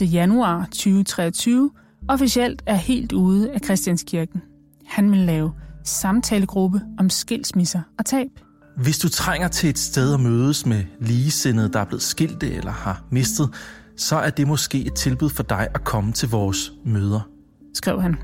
1. 0.01 0.13
januar 0.13 0.65
2023 0.65 1.71
officielt 2.07 2.63
er 2.65 2.75
helt 2.75 3.11
ude 3.11 3.51
af 3.51 3.59
Christianskirken. 3.59 4.41
Han 4.85 5.11
vil 5.11 5.19
lave 5.19 5.51
samtalegruppe 5.83 6.81
om 6.99 7.09
skilsmisser 7.09 7.81
og 7.99 8.05
tab. 8.05 8.29
Hvis 8.77 8.97
du 8.97 9.09
trænger 9.09 9.47
til 9.47 9.69
et 9.69 9.79
sted 9.79 10.13
at 10.13 10.19
mødes 10.19 10.65
med 10.65 10.83
ligesindede, 10.99 11.69
der 11.73 11.79
er 11.79 11.85
blevet 11.85 12.03
skilte 12.03 12.51
eller 12.51 12.71
har 12.71 13.03
mistet, 13.11 13.49
så 13.97 14.15
er 14.15 14.29
det 14.29 14.47
måske 14.47 14.85
et 14.85 14.93
tilbud 14.93 15.29
for 15.29 15.43
dig 15.43 15.67
at 15.73 15.83
komme 15.83 16.11
til 16.11 16.29
vores 16.29 16.71
møder, 16.85 17.29
skrev 17.73 18.01
han. 18.01 18.17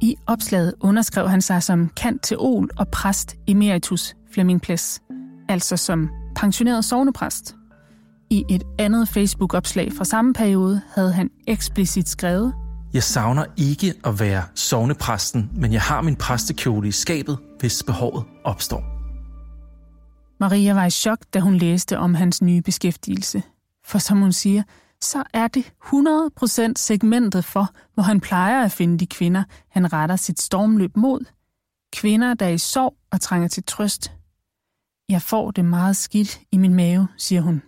I 0.00 0.16
opslaget 0.26 0.74
underskrev 0.80 1.28
han 1.28 1.40
sig 1.40 1.62
som 1.62 1.90
kant 1.96 2.22
til 2.22 2.36
Ol 2.40 2.68
og 2.76 2.88
præst 2.88 3.36
emeritus 3.46 4.14
Flemming 4.32 4.62
Ples, 4.62 5.02
altså 5.48 5.76
som 5.76 6.08
pensioneret 6.36 6.84
sovnepræst. 6.84 7.54
I 8.30 8.44
et 8.50 8.62
andet 8.78 9.08
Facebook-opslag 9.08 9.92
fra 9.92 10.04
samme 10.04 10.32
periode 10.32 10.80
havde 10.94 11.12
han 11.12 11.30
eksplicit 11.46 12.08
skrevet, 12.08 12.54
Jeg 12.94 13.02
savner 13.02 13.44
ikke 13.56 13.94
at 14.04 14.20
være 14.20 14.42
sovnepræsten, 14.54 15.50
men 15.56 15.72
jeg 15.72 15.80
har 15.80 16.02
min 16.02 16.16
præstekjole 16.16 16.88
i 16.88 16.92
skabet, 16.92 17.38
hvis 17.60 17.82
behovet 17.82 18.24
opstår. 18.44 18.82
Maria 20.40 20.74
var 20.74 20.86
i 20.86 20.90
chok, 20.90 21.18
da 21.34 21.40
hun 21.40 21.54
læste 21.54 21.98
om 21.98 22.14
hans 22.14 22.42
nye 22.42 22.62
beskæftigelse. 22.62 23.42
For 23.84 23.98
som 23.98 24.18
hun 24.20 24.32
siger, 24.32 24.62
så 25.00 25.24
er 25.34 25.48
det 25.48 25.72
100% 25.84 26.72
segmentet 26.76 27.44
for, 27.44 27.74
hvor 27.94 28.02
han 28.02 28.20
plejer 28.20 28.64
at 28.64 28.72
finde 28.72 28.98
de 28.98 29.06
kvinder, 29.06 29.44
han 29.68 29.92
retter 29.92 30.16
sit 30.16 30.40
stormløb 30.40 30.96
mod. 30.96 31.24
Kvinder, 31.92 32.34
der 32.34 32.46
er 32.46 32.50
i 32.50 32.58
sorg 32.58 32.96
og 33.12 33.20
trænger 33.20 33.48
til 33.48 33.64
trøst. 33.66 34.12
Jeg 35.08 35.22
får 35.22 35.50
det 35.50 35.64
meget 35.64 35.96
skidt 35.96 36.40
i 36.52 36.56
min 36.56 36.74
mave, 36.74 37.08
siger 37.16 37.40
hun. 37.40 37.62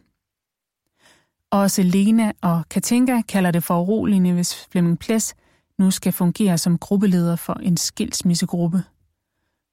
Også 1.50 1.82
Lena 1.82 2.32
og 2.42 2.64
Katinka 2.70 3.22
kalder 3.28 3.50
det 3.50 3.64
for 3.64 3.80
uroligende, 3.80 4.32
hvis 4.32 4.66
Flemming 4.70 4.98
Ples 4.98 5.34
nu 5.78 5.90
skal 5.90 6.12
fungere 6.12 6.58
som 6.58 6.78
gruppeleder 6.78 7.36
for 7.36 7.54
en 7.54 7.76
skilsmissegruppe. 7.76 8.82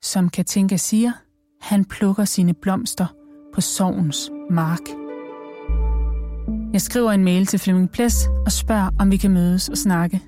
Som 0.01 0.29
Katinka 0.29 0.77
siger, 0.77 1.11
han 1.61 1.85
plukker 1.85 2.25
sine 2.25 2.53
blomster 2.53 3.07
på 3.53 3.61
sovens 3.61 4.31
mark. 4.49 5.02
Jeg 6.73 6.81
skriver 6.81 7.11
en 7.11 7.23
mail 7.23 7.45
til 7.45 7.59
Flemming 7.59 7.89
Ples 7.89 8.27
og 8.45 8.51
spørger, 8.51 8.89
om 8.99 9.11
vi 9.11 9.17
kan 9.17 9.31
mødes 9.31 9.69
og 9.69 9.77
snakke. 9.77 10.21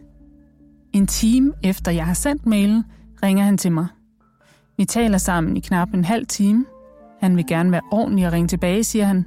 En 0.94 1.08
time 1.08 1.54
efter 1.64 1.92
jeg 1.92 2.06
har 2.06 2.14
sendt 2.14 2.46
mailen, 2.46 2.84
ringer 3.24 3.44
han 3.44 3.58
til 3.58 3.72
mig. 3.72 3.88
Vi 4.78 4.86
taler 4.86 5.18
sammen 5.18 5.58
i 5.58 5.60
knap 5.60 5.94
en 5.94 6.06
halv 6.06 6.28
time. 6.28 6.66
Han 7.20 7.38
vil 7.38 7.46
gerne 7.48 7.72
være 7.72 7.82
ordentlig 7.92 8.28
og 8.28 8.34
ringe 8.34 8.48
tilbage, 8.48 8.84
siger 8.84 9.06
han, 9.06 9.26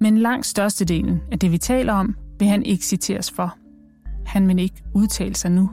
men 0.00 0.18
langt 0.18 0.46
størstedelen 0.46 1.20
af 1.32 1.38
det, 1.38 1.52
vi 1.52 1.58
taler 1.58 1.92
om, 1.92 2.16
vil 2.38 2.48
han 2.48 2.62
ikke 2.62 2.84
citeres 2.84 3.30
for. 3.30 3.56
Han 4.26 4.48
vil 4.48 4.58
ikke 4.58 4.82
udtale 4.94 5.34
sig 5.34 5.50
nu. 5.50 5.70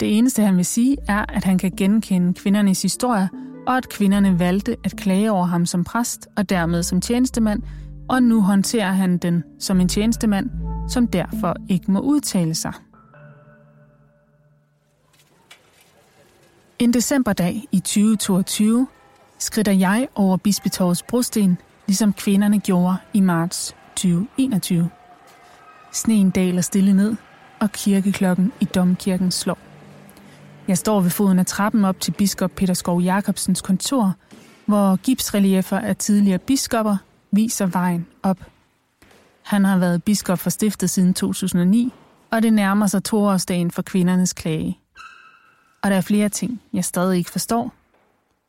Det 0.00 0.18
eneste, 0.18 0.42
han 0.42 0.56
vil 0.56 0.64
sige, 0.64 0.96
er, 1.08 1.24
at 1.28 1.44
han 1.44 1.58
kan 1.58 1.72
genkende 1.76 2.34
kvindernes 2.34 2.82
historie, 2.82 3.28
og 3.66 3.76
at 3.76 3.88
kvinderne 3.88 4.38
valgte 4.38 4.76
at 4.84 4.96
klage 4.96 5.32
over 5.32 5.46
ham 5.46 5.66
som 5.66 5.84
præst 5.84 6.28
og 6.36 6.48
dermed 6.48 6.82
som 6.82 7.00
tjenestemand, 7.00 7.62
og 8.08 8.22
nu 8.22 8.40
håndterer 8.40 8.92
han 8.92 9.18
den 9.18 9.44
som 9.58 9.80
en 9.80 9.88
tjenestemand, 9.88 10.50
som 10.88 11.06
derfor 11.06 11.56
ikke 11.68 11.90
må 11.90 12.00
udtale 12.00 12.54
sig. 12.54 12.72
En 16.78 16.92
decemberdag 16.92 17.64
i 17.72 17.80
2022 17.80 18.86
skrider 19.38 19.72
jeg 19.72 20.08
over 20.14 20.36
Bispetorvets 20.36 21.02
brosten, 21.02 21.58
ligesom 21.86 22.12
kvinderne 22.12 22.60
gjorde 22.60 22.96
i 23.14 23.20
marts 23.20 23.76
2021. 23.96 24.90
Sneen 25.92 26.30
daler 26.30 26.60
stille 26.60 26.92
ned, 26.92 27.16
og 27.60 27.72
kirkeklokken 27.72 28.52
i 28.60 28.64
domkirken 28.64 29.30
slår. 29.30 29.58
Jeg 30.68 30.78
står 30.78 31.00
ved 31.00 31.10
foden 31.10 31.38
af 31.38 31.46
trappen 31.46 31.84
op 31.84 32.00
til 32.00 32.12
biskop 32.12 32.50
Peter 32.56 32.74
Skov 32.74 33.00
Jacobsens 33.00 33.60
kontor, 33.60 34.14
hvor 34.66 34.96
gipsreliefer 34.96 35.78
af 35.78 35.96
tidligere 35.96 36.38
biskopper 36.38 36.96
viser 37.30 37.66
vejen 37.66 38.06
op. 38.22 38.38
Han 39.42 39.64
har 39.64 39.78
været 39.78 40.04
biskop 40.04 40.38
for 40.38 40.50
stiftet 40.50 40.90
siden 40.90 41.14
2009, 41.14 41.92
og 42.30 42.42
det 42.42 42.52
nærmer 42.52 42.86
sig 42.86 43.04
toårsdagen 43.04 43.70
for 43.70 43.82
kvindernes 43.82 44.32
klage. 44.32 44.78
Og 45.82 45.90
der 45.90 45.96
er 45.96 46.00
flere 46.00 46.28
ting, 46.28 46.62
jeg 46.72 46.84
stadig 46.84 47.18
ikke 47.18 47.30
forstår. 47.30 47.72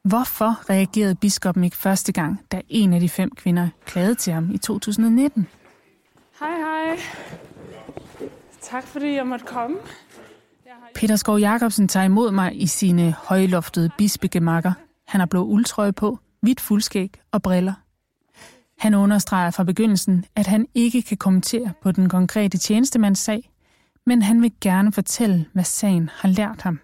Hvorfor 0.03 0.69
reagerede 0.69 1.15
biskoppen 1.15 1.63
ikke 1.63 1.77
første 1.77 2.11
gang, 2.11 2.41
da 2.51 2.61
en 2.69 2.93
af 2.93 2.99
de 2.99 3.09
fem 3.09 3.31
kvinder 3.35 3.69
klagede 3.85 4.15
til 4.15 4.33
ham 4.33 4.51
i 4.51 4.57
2019? 4.57 5.47
Hej, 6.39 6.49
hej. 6.49 6.99
Tak 8.61 8.87
fordi 8.87 9.15
jeg 9.15 9.27
måtte 9.27 9.45
komme. 9.45 9.77
Peter 10.95 11.15
Skov 11.15 11.39
Jacobsen 11.39 11.87
tager 11.87 12.03
imod 12.03 12.31
mig 12.31 12.61
i 12.61 12.67
sine 12.67 13.15
højloftede 13.17 13.89
bispegemakker. 13.97 14.73
Han 15.07 15.19
har 15.19 15.27
blå 15.27 15.43
uldtrøje 15.43 15.93
på, 15.93 16.19
hvidt 16.41 16.59
fuldskæg 16.59 17.21
og 17.31 17.41
briller. 17.41 17.73
Han 18.79 18.93
understreger 18.93 19.51
fra 19.51 19.63
begyndelsen, 19.63 20.25
at 20.35 20.47
han 20.47 20.67
ikke 20.73 21.01
kan 21.01 21.17
kommentere 21.17 21.73
på 21.81 21.91
den 21.91 22.09
konkrete 22.09 22.57
tjenestemands 22.57 23.19
sag, 23.19 23.51
men 24.05 24.21
han 24.21 24.41
vil 24.41 24.51
gerne 24.61 24.91
fortælle, 24.91 25.45
hvad 25.53 25.63
sagen 25.63 26.09
har 26.13 26.29
lært 26.29 26.61
ham. 26.61 26.79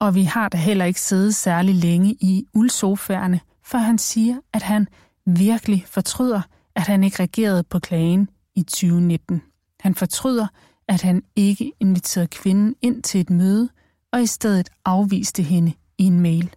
Og 0.00 0.14
vi 0.14 0.22
har 0.22 0.48
da 0.48 0.56
heller 0.56 0.84
ikke 0.84 1.00
siddet 1.00 1.34
særlig 1.34 1.74
længe 1.74 2.16
i 2.20 2.46
uldsofaerne, 2.54 3.40
for 3.64 3.78
han 3.78 3.98
siger, 3.98 4.36
at 4.52 4.62
han 4.62 4.88
virkelig 5.26 5.84
fortryder, 5.86 6.42
at 6.74 6.82
han 6.82 7.04
ikke 7.04 7.20
reagerede 7.20 7.62
på 7.62 7.78
klagen 7.78 8.30
i 8.54 8.62
2019. 8.62 9.42
Han 9.80 9.94
fortryder, 9.94 10.46
at 10.88 11.02
han 11.02 11.22
ikke 11.36 11.72
inviterede 11.80 12.28
kvinden 12.28 12.74
ind 12.82 13.02
til 13.02 13.20
et 13.20 13.30
møde, 13.30 13.68
og 14.12 14.22
i 14.22 14.26
stedet 14.26 14.68
afviste 14.84 15.42
hende 15.42 15.72
i 15.98 16.04
en 16.04 16.20
mail. 16.20 16.54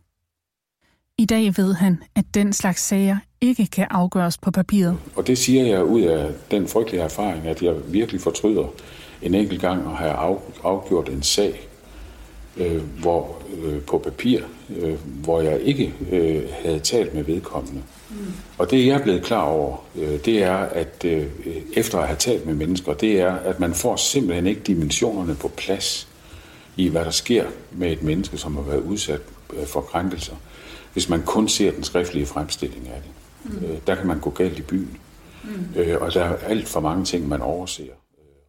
I 1.20 1.26
dag 1.26 1.54
ved 1.58 1.74
han, 1.74 2.04
at 2.16 2.26
den 2.34 2.54
slags 2.54 2.82
sager 2.82 3.18
ikke 3.42 3.68
kan 3.68 3.88
afgøres 3.90 4.38
på 4.38 4.52
papiret. 4.52 4.98
Og 5.16 5.28
det 5.28 5.38
siger 5.38 5.66
jeg 5.66 5.84
ud 5.84 6.02
af 6.02 6.32
den 6.52 6.68
frygtelige 6.68 7.02
erfaring, 7.04 7.48
at 7.48 7.62
jeg 7.62 7.76
virkelig 7.88 8.22
fortryder 8.22 8.68
en 9.22 9.36
enkelt 9.36 9.62
gang 9.62 9.86
at 9.86 9.96
have 9.98 10.40
afgjort 10.64 11.10
en 11.10 11.24
sag, 11.24 11.68
øh, 12.58 12.82
hvor 13.00 13.42
øh, 13.64 13.82
på 13.82 13.98
papir, 13.98 14.42
øh, 14.70 14.94
hvor 15.24 15.42
jeg 15.42 15.62
ikke 15.62 15.94
øh, 16.12 16.42
havde 16.64 16.80
talt 16.80 17.14
med 17.14 17.24
vedkommende. 17.24 17.82
Mm. 18.10 18.16
Og 18.58 18.72
det 18.72 18.88
jeg 18.88 18.96
er 18.96 19.04
blevet 19.04 19.24
klar 19.24 19.44
over, 19.44 19.78
øh, 19.96 20.20
det 20.26 20.44
er, 20.44 20.58
at 20.58 21.06
øh, 21.06 21.26
efter 21.74 22.00
at 22.00 22.08
have 22.08 22.18
talt 22.18 22.46
med 22.46 22.54
mennesker, 22.54 22.94
det 22.94 23.22
er, 23.22 23.34
at 23.34 23.60
man 23.60 23.74
får 23.74 23.96
simpelthen 23.96 24.48
ikke 24.48 24.62
dimensionerne 24.62 25.36
på 25.36 25.48
plads 25.48 26.08
i, 26.78 26.88
hvad 26.88 27.06
der 27.06 27.12
sker 27.12 27.46
med 27.72 27.92
et 27.92 28.04
menneske, 28.04 28.38
som 28.38 28.56
har 28.56 28.64
været 28.64 28.82
udsat 28.82 29.22
øh, 29.54 29.68
for 29.68 29.82
krænkelser, 29.82 30.36
hvis 31.00 31.10
man 31.10 31.22
kun 31.22 31.50
ser 31.50 31.72
den 31.72 31.84
skriftlige 31.84 32.26
fremstilling 32.26 32.88
af 32.88 33.02
det. 33.02 33.12
Mm. 33.54 33.66
Øh, 33.66 33.78
der 33.88 33.96
kan 33.96 34.08
man 34.08 34.20
gå 34.20 34.30
galt 34.30 34.60
i 34.60 34.62
byen. 34.62 34.98
Mm. 35.44 35.50
Øh, 35.76 36.02
og 36.02 36.14
der 36.14 36.24
er 36.24 36.38
alt 36.38 36.68
for 36.68 36.80
mange 36.80 37.06
ting, 37.06 37.28
man 37.28 37.42
overser. 37.42 37.84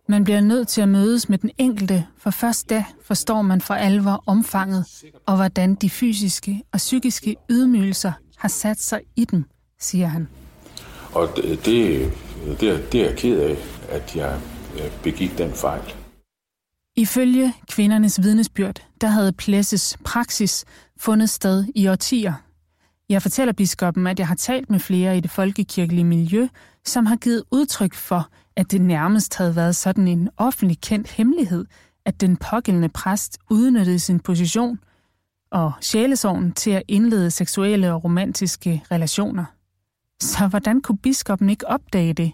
Man 0.08 0.24
bliver 0.24 0.40
nødt 0.40 0.68
til 0.68 0.80
at 0.80 0.88
mødes 0.88 1.28
med 1.28 1.38
den 1.38 1.50
enkelte, 1.58 2.06
for 2.18 2.30
først 2.30 2.70
da 2.70 2.84
forstår 3.02 3.42
man 3.42 3.60
for 3.60 3.74
alvor 3.74 4.22
omfanget 4.26 4.84
og 5.26 5.36
hvordan 5.36 5.74
de 5.74 5.90
fysiske 5.90 6.62
og 6.72 6.78
psykiske 6.78 7.36
ydmygelser 7.50 8.12
har 8.36 8.48
sat 8.48 8.80
sig 8.80 9.00
i 9.16 9.24
dem, 9.24 9.44
siger 9.80 10.06
han. 10.06 10.28
Og 11.12 11.28
det, 11.36 11.64
det, 11.64 12.12
det, 12.60 12.94
er 12.94 13.04
jeg 13.04 13.16
ked 13.16 13.40
af, 13.40 13.56
at 13.88 14.16
jeg 14.16 14.40
begik 15.02 15.38
den 15.38 15.52
fejl. 15.52 15.94
Ifølge 16.96 17.54
kvindernes 17.68 18.22
vidnesbyrd, 18.22 18.82
der 19.00 19.08
havde 19.08 19.32
Plesses 19.32 19.96
praksis 20.04 20.64
fundet 21.00 21.30
sted 21.30 21.64
i 21.74 21.88
årtier. 21.88 22.32
Jeg 23.08 23.22
fortæller 23.22 23.52
biskoppen, 23.52 24.06
at 24.06 24.18
jeg 24.18 24.28
har 24.28 24.34
talt 24.34 24.70
med 24.70 24.78
flere 24.78 25.16
i 25.16 25.20
det 25.20 25.30
folkekirkelige 25.30 26.04
miljø, 26.04 26.48
som 26.84 27.06
har 27.06 27.16
givet 27.16 27.44
udtryk 27.50 27.94
for, 27.94 28.28
at 28.56 28.70
det 28.70 28.80
nærmest 28.80 29.36
havde 29.36 29.56
været 29.56 29.76
sådan 29.76 30.08
en 30.08 30.28
offentlig 30.36 30.80
kendt 30.80 31.10
hemmelighed, 31.10 31.64
at 32.04 32.20
den 32.20 32.36
pågældende 32.36 32.88
præst 32.88 33.38
udnyttede 33.50 33.98
sin 33.98 34.20
position 34.20 34.78
og 35.52 35.72
sjælesorgen 35.80 36.52
til 36.52 36.70
at 36.70 36.82
indlede 36.88 37.30
seksuelle 37.30 37.92
og 37.92 38.04
romantiske 38.04 38.84
relationer. 38.90 39.44
Så 40.22 40.46
hvordan 40.46 40.80
kunne 40.80 40.98
biskoppen 40.98 41.50
ikke 41.50 41.68
opdage 41.68 42.12
det? 42.12 42.32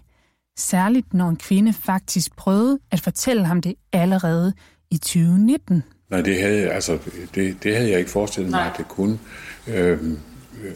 Særligt 0.57 1.13
når 1.13 1.29
en 1.29 1.37
kvinde 1.37 1.73
faktisk 1.73 2.35
prøvede 2.35 2.79
at 2.91 3.01
fortælle 3.01 3.45
ham 3.45 3.61
det 3.61 3.75
allerede 3.93 4.53
i 4.91 4.97
2019. 4.97 5.83
Nej, 6.09 6.21
det 6.21 6.41
havde, 6.41 6.69
altså, 6.69 6.97
det, 7.35 7.63
det 7.63 7.75
havde 7.75 7.89
jeg 7.89 7.99
ikke 7.99 8.11
forestillet 8.11 8.51
mig, 8.51 8.65
at 8.65 8.77
det 8.77 8.87
kunne. 8.87 9.19
Øhm, 9.67 10.19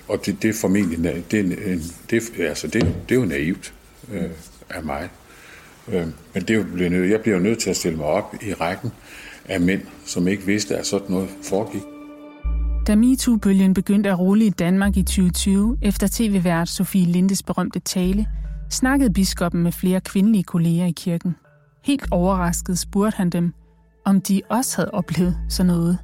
og 0.07 0.25
det, 0.25 0.41
det 0.41 0.49
er 0.49 0.53
formentlig, 0.53 1.23
det, 1.31 1.57
det, 2.09 2.39
altså, 2.39 2.67
det, 2.67 2.95
det 3.09 3.15
er 3.15 3.19
jo 3.19 3.25
naivt 3.25 3.73
øh, 4.11 4.29
af 4.69 4.83
mig. 4.83 5.09
Øh, 5.87 6.07
men 6.33 6.43
det 6.43 6.73
bliver 6.73 6.89
nød, 6.89 7.03
jeg 7.03 7.21
bliver 7.21 7.37
jo 7.37 7.43
nødt 7.43 7.59
til 7.59 7.69
at 7.69 7.75
stille 7.75 7.97
mig 7.97 8.05
op 8.05 8.35
i 8.41 8.53
rækken 8.53 8.91
af 9.45 9.61
mænd, 9.61 9.81
som 10.05 10.27
ikke 10.27 10.45
vidste, 10.45 10.77
at 10.77 10.85
sådan 10.85 11.11
noget 11.11 11.29
foregik. 11.43 11.81
Da 12.87 12.95
MeToo-bølgen 12.95 13.73
begyndte 13.73 14.09
at 14.09 14.19
rulle 14.19 14.45
i 14.45 14.49
Danmark 14.49 14.97
i 14.97 15.03
2020, 15.03 15.77
efter 15.81 16.07
tv-vært 16.11 16.69
Sofie 16.69 17.05
Lindes 17.05 17.43
berømte 17.43 17.79
tale, 17.79 18.27
snakkede 18.69 19.13
biskoppen 19.13 19.63
med 19.63 19.71
flere 19.71 20.01
kvindelige 20.01 20.43
kolleger 20.43 20.85
i 20.85 20.91
kirken. 20.91 21.35
Helt 21.83 22.07
overrasket 22.11 22.79
spurgte 22.79 23.17
han 23.17 23.29
dem, 23.29 23.53
om 24.05 24.21
de 24.21 24.41
også 24.49 24.77
havde 24.77 24.91
oplevet 24.91 25.37
sådan 25.49 25.67
noget. 25.67 25.97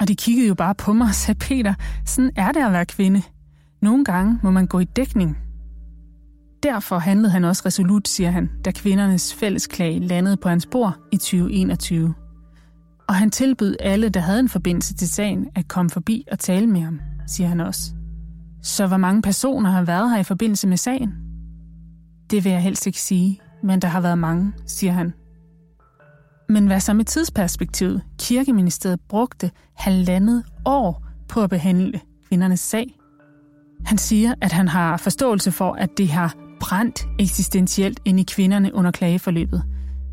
Og 0.00 0.08
de 0.08 0.16
kiggede 0.16 0.48
jo 0.48 0.54
bare 0.54 0.74
på 0.74 0.92
mig 0.92 1.08
og 1.08 1.14
sagde, 1.14 1.38
Peter, 1.38 1.74
sådan 2.04 2.30
er 2.36 2.52
det 2.52 2.60
at 2.60 2.72
være 2.72 2.86
kvinde. 2.86 3.22
Nogle 3.82 4.04
gange 4.04 4.38
må 4.42 4.50
man 4.50 4.66
gå 4.66 4.78
i 4.78 4.84
dækning. 4.84 5.38
Derfor 6.62 6.98
handlede 6.98 7.30
han 7.30 7.44
også 7.44 7.62
resolut, 7.66 8.08
siger 8.08 8.30
han, 8.30 8.50
da 8.64 8.70
kvindernes 8.70 9.34
fællesklage 9.34 9.98
landede 9.98 10.36
på 10.36 10.48
hans 10.48 10.66
bord 10.66 10.96
i 11.12 11.16
2021. 11.16 12.14
Og 13.08 13.14
han 13.14 13.30
tilbød 13.30 13.76
alle, 13.80 14.08
der 14.08 14.20
havde 14.20 14.40
en 14.40 14.48
forbindelse 14.48 14.94
til 14.94 15.08
sagen, 15.08 15.48
at 15.54 15.68
komme 15.68 15.90
forbi 15.90 16.24
og 16.32 16.38
tale 16.38 16.66
med 16.66 16.80
ham, 16.80 17.00
siger 17.26 17.48
han 17.48 17.60
også. 17.60 17.92
Så 18.62 18.86
hvor 18.86 18.96
mange 18.96 19.22
personer 19.22 19.70
har 19.70 19.82
været 19.82 20.10
her 20.10 20.18
i 20.18 20.24
forbindelse 20.24 20.68
med 20.68 20.76
sagen? 20.76 21.12
Det 22.30 22.44
vil 22.44 22.52
jeg 22.52 22.62
helst 22.62 22.86
ikke 22.86 23.00
sige, 23.00 23.40
men 23.62 23.82
der 23.82 23.88
har 23.88 24.00
været 24.00 24.18
mange, 24.18 24.52
siger 24.66 24.92
han. 24.92 25.12
Men 26.48 26.66
hvad 26.66 26.80
så 26.80 26.94
med 26.94 27.04
tidsperspektivet? 27.04 28.02
Kirkeministeriet 28.18 29.00
brugte 29.08 29.50
halvandet 29.74 30.44
år 30.64 31.04
på 31.28 31.42
at 31.42 31.50
behandle 31.50 32.00
kvindernes 32.28 32.60
sag. 32.60 32.98
Han 33.84 33.98
siger, 33.98 34.34
at 34.40 34.52
han 34.52 34.68
har 34.68 34.96
forståelse 34.96 35.52
for, 35.52 35.72
at 35.72 35.90
det 35.98 36.08
har 36.08 36.34
brændt 36.60 37.06
eksistentielt 37.18 38.00
ind 38.04 38.20
i 38.20 38.24
kvinderne 38.28 38.74
under 38.74 38.90
klageforløbet. 38.90 39.62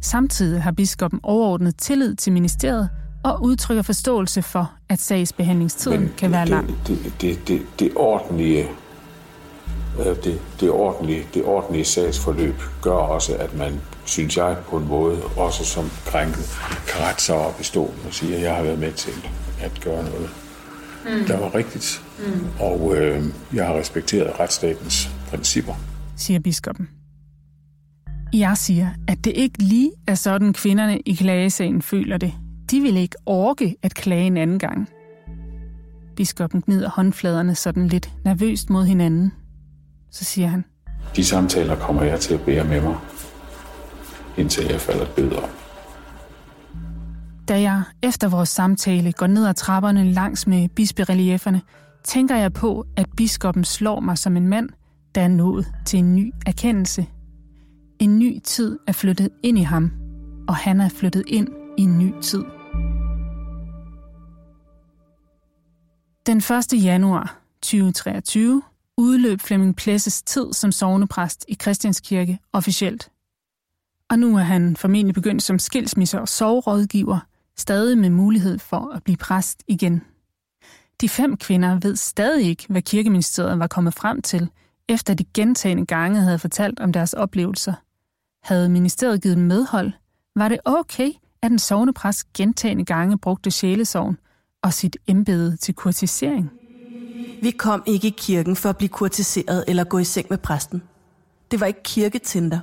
Samtidig 0.02 0.64
har 0.64 0.72
biskoppen 0.72 1.20
overordnet 1.24 1.78
tillid 1.78 2.16
til 2.16 2.34
ministeriet 2.34 2.90
og 3.24 3.44
udtrykker 3.44 3.84
forståelse 3.84 4.42
for, 4.42 4.72
at 4.90 5.00
sagsbehandlingstiden 5.00 6.00
Men 6.00 6.12
kan 6.18 6.32
være 6.32 6.46
lang. 6.46 6.68
Det, 6.68 6.78
det, 6.88 7.22
det, 7.22 7.48
det, 7.48 7.62
det 7.80 7.92
ordentlige 7.96 8.68
det, 10.24 10.42
det, 10.60 10.72
ordentlige, 10.72 11.28
det 11.34 11.44
ordentlige 11.46 11.86
sagsforløb 11.86 12.56
gør 12.82 12.92
også, 12.92 13.36
at 13.36 13.58
man, 13.58 13.82
synes 14.06 14.38
jeg, 14.38 14.58
på 14.70 14.78
en 14.78 14.88
måde, 14.88 15.24
også 15.24 15.66
som 15.66 15.90
krænket, 16.06 16.46
kan 16.88 17.02
rette 17.02 17.24
sig 17.24 17.36
op 17.36 17.60
i 17.60 17.64
stolen 17.64 18.00
og 18.08 18.14
sige, 18.14 18.36
at 18.36 18.42
jeg 18.42 18.56
har 18.56 18.64
været 18.64 18.80
med 18.80 18.92
til 18.92 19.14
at 19.62 19.82
gøre 19.84 20.04
noget, 20.04 20.30
mm. 21.06 21.26
der 21.28 21.40
var 21.40 21.56
rigtigt. 21.56 22.04
Mm. 22.20 22.48
Og 22.60 22.98
øh, 22.98 23.24
jeg 23.54 23.68
har 23.68 23.74
respekteret 23.74 24.40
retsstatens 24.40 25.10
principper. 25.30 25.74
Siger 26.18 26.40
biskoppen. 26.40 26.90
Jeg 28.34 28.58
siger, 28.58 28.90
at 29.08 29.18
det 29.24 29.34
ikke 29.36 29.64
lige 29.64 29.92
er 30.08 30.16
sådan, 30.16 30.54
kvinderne 30.54 31.00
i 31.00 31.14
klagesagen 31.14 31.82
føler 31.82 32.18
det. 32.18 32.34
De 32.72 32.80
vil 32.82 32.98
ikke 32.98 33.16
orke 33.26 33.76
at 33.82 33.94
klage 33.94 34.28
en 34.28 34.38
anden 34.38 34.60
gang. 34.60 34.90
Biskoppen 36.16 36.62
gnider 36.62 36.90
håndfladerne 36.90 37.56
sådan 37.56 37.88
lidt 37.88 38.10
nervøst 38.26 38.70
mod 38.70 38.86
hinanden– 38.86 39.32
så 40.14 40.24
siger 40.26 40.48
han. 40.48 40.66
De 41.16 41.26
samtaler 41.26 41.76
kommer 41.76 42.04
jeg 42.04 42.20
til 42.20 42.34
at 42.34 42.42
bære 42.42 42.64
med 42.64 42.82
mig, 42.82 42.96
indtil 44.38 44.66
jeg 44.66 44.82
falder 44.82 45.06
død 45.06 45.36
om. 45.36 45.50
Da 47.48 47.62
jeg 47.62 47.84
efter 48.04 48.30
vores 48.30 48.50
samtale 48.50 49.12
går 49.12 49.28
ned 49.28 49.48
ad 49.48 49.54
trapperne 49.54 50.12
langs 50.12 50.48
med 50.48 50.70
bispereliefferne, 50.70 51.62
tænker 52.04 52.36
jeg 52.36 52.54
på, 52.54 52.86
at 52.98 53.06
biskoppen 53.18 53.64
slår 53.64 54.00
mig 54.00 54.18
som 54.18 54.38
en 54.38 54.48
mand, 54.48 54.70
der 55.16 55.22
er 55.22 55.28
nået 55.28 55.68
til 55.86 56.00
en 56.00 56.16
ny 56.16 56.34
erkendelse. 56.46 57.06
En 58.00 58.20
ny 58.20 58.40
tid 58.44 58.80
er 58.88 58.92
flyttet 58.92 59.30
ind 59.44 59.58
i 59.58 59.62
ham, 59.62 59.92
og 60.48 60.56
han 60.56 60.82
er 60.82 60.90
flyttet 60.90 61.24
ind 61.28 61.48
i 61.78 61.82
en 61.82 62.00
ny 62.00 62.14
tid. 62.22 62.44
Den 66.26 66.38
1. 66.38 66.84
januar 66.84 67.40
2023 67.62 68.62
udløb 68.98 69.42
Flemming 69.42 69.76
Plesses 69.76 70.22
tid 70.22 70.54
som 70.54 70.72
sovnepræst 70.72 71.46
i 71.48 71.56
Christianskirke 71.62 72.40
officielt. 72.54 73.10
Og 74.14 74.20
nu 74.20 74.38
er 74.38 74.42
han 74.42 74.76
formentlig 74.76 75.14
begyndt 75.14 75.44
som 75.44 75.60
skilsmisse- 75.60 76.22
og 76.22 76.28
sovrådgiver, 76.28 77.20
stadig 77.58 77.98
med 77.98 78.10
mulighed 78.10 78.60
for 78.60 78.92
at 78.96 79.04
blive 79.04 79.18
præst 79.18 79.64
igen. 79.68 80.02
De 81.02 81.10
fem 81.10 81.38
kvinder 81.38 81.80
ved 81.82 81.96
stadig 81.96 82.46
ikke, 82.46 82.66
hvad 82.70 82.82
kirkeministeriet 82.82 83.60
var 83.60 83.68
kommet 83.68 83.94
frem 83.94 84.22
til, 84.22 84.50
efter 84.90 85.14
de 85.14 85.24
gentagende 85.34 85.86
gange 85.86 86.22
havde 86.22 86.40
fortalt 86.40 86.80
om 86.80 86.94
deres 86.94 87.14
oplevelser. 87.14 87.74
Havde 88.44 88.70
ministeriet 88.70 89.22
givet 89.22 89.38
dem 89.38 89.46
medhold, 89.46 89.92
var 90.36 90.50
det 90.50 90.60
okay, 90.66 91.12
at 91.42 91.52
en 91.52 91.60
sovnepræst 91.60 92.34
gentagende 92.34 92.86
gange 92.86 93.18
brugte 93.18 93.52
sjælesorgen 93.52 94.18
og 94.62 94.74
sit 94.74 94.98
embede 95.08 95.58
til 95.58 95.74
kurtisering. 95.74 96.52
Vi 97.42 97.52
kom 97.52 97.84
ikke 97.86 98.08
i 98.08 98.16
kirken 98.18 98.56
for 98.56 98.70
at 98.70 98.78
blive 98.78 98.90
kurtiseret 98.90 99.64
eller 99.68 99.84
gå 99.84 99.98
i 99.98 100.04
seng 100.04 100.28
med 100.30 100.38
præsten. 100.38 100.84
Det 101.52 101.60
var 101.60 101.66
ikke 101.66 101.84
kirketinder. 101.84 102.60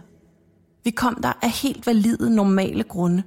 Vi 0.85 0.90
kom 0.90 1.19
der 1.23 1.33
af 1.43 1.51
helt 1.51 1.87
valide, 1.87 2.35
normale 2.35 2.83
grunde. 2.83 3.23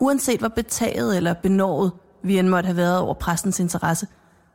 Uanset 0.00 0.38
hvor 0.38 0.48
betaget 0.48 1.16
eller 1.16 1.34
benådet 1.34 1.92
vi 2.22 2.38
end 2.38 2.48
måtte 2.48 2.66
have 2.66 2.76
været 2.76 2.98
over 2.98 3.14
præstens 3.14 3.60
interesse, 3.60 4.06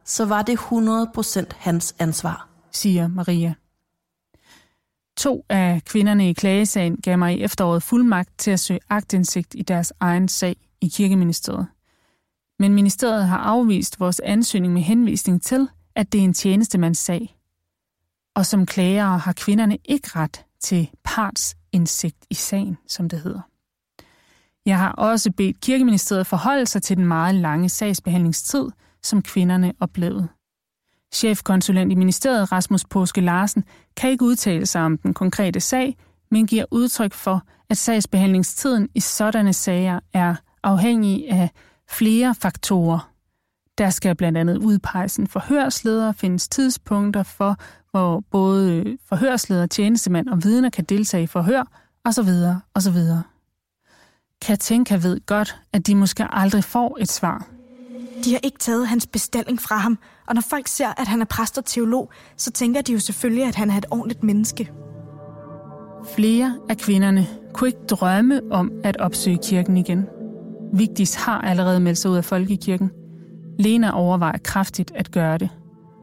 så 0.05 0.25
var 0.25 0.41
det 0.41 0.57
100% 0.57 1.45
hans 1.57 1.95
ansvar. 1.99 2.49
Siger 2.71 3.07
Maria. 3.07 3.53
To 5.17 5.45
af 5.49 5.81
kvinderne 5.85 6.29
i 6.29 6.33
klagesagen 6.33 6.97
gav 6.97 7.17
mig 7.17 7.37
i 7.37 7.43
efteråret 7.43 7.83
fuldmagt 7.83 8.29
til 8.37 8.51
at 8.51 8.59
søge 8.59 8.79
agtindsigt 8.89 9.55
i 9.55 9.61
deres 9.61 9.93
egen 9.99 10.27
sag 10.27 10.55
i 10.81 10.87
kirkeministeriet. 10.87 11.67
Men 12.59 12.73
ministeriet 12.73 13.27
har 13.27 13.37
afvist 13.37 13.99
vores 13.99 14.19
ansøgning 14.19 14.73
med 14.73 14.81
henvisning 14.81 15.41
til, 15.41 15.69
at 15.95 16.11
det 16.11 16.19
er 16.19 16.23
en 16.23 16.33
tjenestemandssag. 16.33 17.37
Og 18.35 18.45
som 18.45 18.65
klagere 18.65 19.17
har 19.17 19.33
kvinderne 19.33 19.77
ikke 19.85 20.09
ret 20.15 20.45
til 20.59 20.89
parts 21.03 21.56
indsigt 21.71 22.25
i 22.29 22.33
sagen, 22.33 22.77
som 22.87 23.09
det 23.09 23.21
hedder. 23.21 23.41
Jeg 24.65 24.79
har 24.79 24.91
også 24.91 25.31
bedt 25.31 25.61
kirkeministeriet 25.61 26.27
forholde 26.27 26.65
sig 26.65 26.81
til 26.81 26.97
den 26.97 27.05
meget 27.05 27.35
lange 27.35 27.69
sagsbehandlingstid, 27.69 28.65
som 29.03 29.21
kvinderne 29.21 29.73
oplevede. 29.79 30.27
Chefkonsulent 31.13 31.91
i 31.91 31.95
ministeriet 31.95 32.51
Rasmus 32.51 32.85
Påske 32.85 33.21
Larsen 33.21 33.63
kan 33.97 34.09
ikke 34.09 34.25
udtale 34.25 34.65
sig 34.65 34.81
om 34.81 34.97
den 34.97 35.13
konkrete 35.13 35.59
sag, 35.59 35.97
men 36.31 36.47
giver 36.47 36.65
udtryk 36.71 37.13
for, 37.13 37.41
at 37.69 37.77
sagsbehandlingstiden 37.77 38.89
i 38.95 38.99
sådanne 38.99 39.53
sager 39.53 39.99
er 40.13 40.35
afhængig 40.63 41.29
af 41.29 41.49
flere 41.89 42.35
faktorer, 42.35 43.11
der 43.77 43.89
skal 43.89 44.15
blandt 44.15 44.37
andet 44.37 44.57
udpeges 44.57 45.17
en 45.17 45.27
forhørsleder, 45.27 46.11
findes 46.11 46.47
tidspunkter 46.47 47.23
for, 47.23 47.55
hvor 47.91 48.23
både 48.31 48.97
forhørsleder, 49.09 49.65
tjenestemand 49.65 50.27
og 50.27 50.43
vidner 50.43 50.69
kan 50.69 50.83
deltage 50.83 51.23
i 51.23 51.27
forhør, 51.27 51.63
osv. 52.05 52.29
osv. 52.75 52.97
Katinka 54.41 54.95
ved 54.95 55.25
godt, 55.25 55.57
at 55.73 55.87
de 55.87 55.95
måske 55.95 56.27
aldrig 56.29 56.63
får 56.63 56.97
et 56.99 57.11
svar. 57.11 57.47
De 58.25 58.31
har 58.31 58.39
ikke 58.43 58.59
taget 58.59 58.87
hans 58.87 59.07
bestilling 59.07 59.61
fra 59.61 59.77
ham, 59.77 59.97
og 60.27 60.35
når 60.35 60.41
folk 60.49 60.67
ser, 60.67 61.01
at 61.01 61.07
han 61.07 61.21
er 61.21 61.25
præst 61.25 61.57
og 61.57 61.65
teolog, 61.65 62.11
så 62.37 62.51
tænker 62.51 62.81
de 62.81 62.93
jo 62.93 62.99
selvfølgelig, 62.99 63.43
at 63.45 63.55
han 63.55 63.69
er 63.69 63.77
et 63.77 63.85
ordentligt 63.91 64.23
menneske. 64.23 64.71
Flere 66.15 66.59
af 66.69 66.77
kvinderne 66.77 67.27
kunne 67.53 67.67
ikke 67.67 67.85
drømme 67.89 68.41
om 68.51 68.71
at 68.83 68.97
opsøge 68.97 69.39
kirken 69.43 69.77
igen. 69.77 70.05
Vigtis 70.73 71.15
har 71.15 71.41
allerede 71.41 71.79
meldt 71.79 71.97
sig 71.97 72.11
ud 72.11 72.17
af 72.17 72.25
folkekirken. 72.25 72.91
Lena 73.59 73.91
overvejer 73.91 74.37
kraftigt 74.37 74.91
at 74.95 75.11
gøre 75.11 75.37
det. 75.37 75.49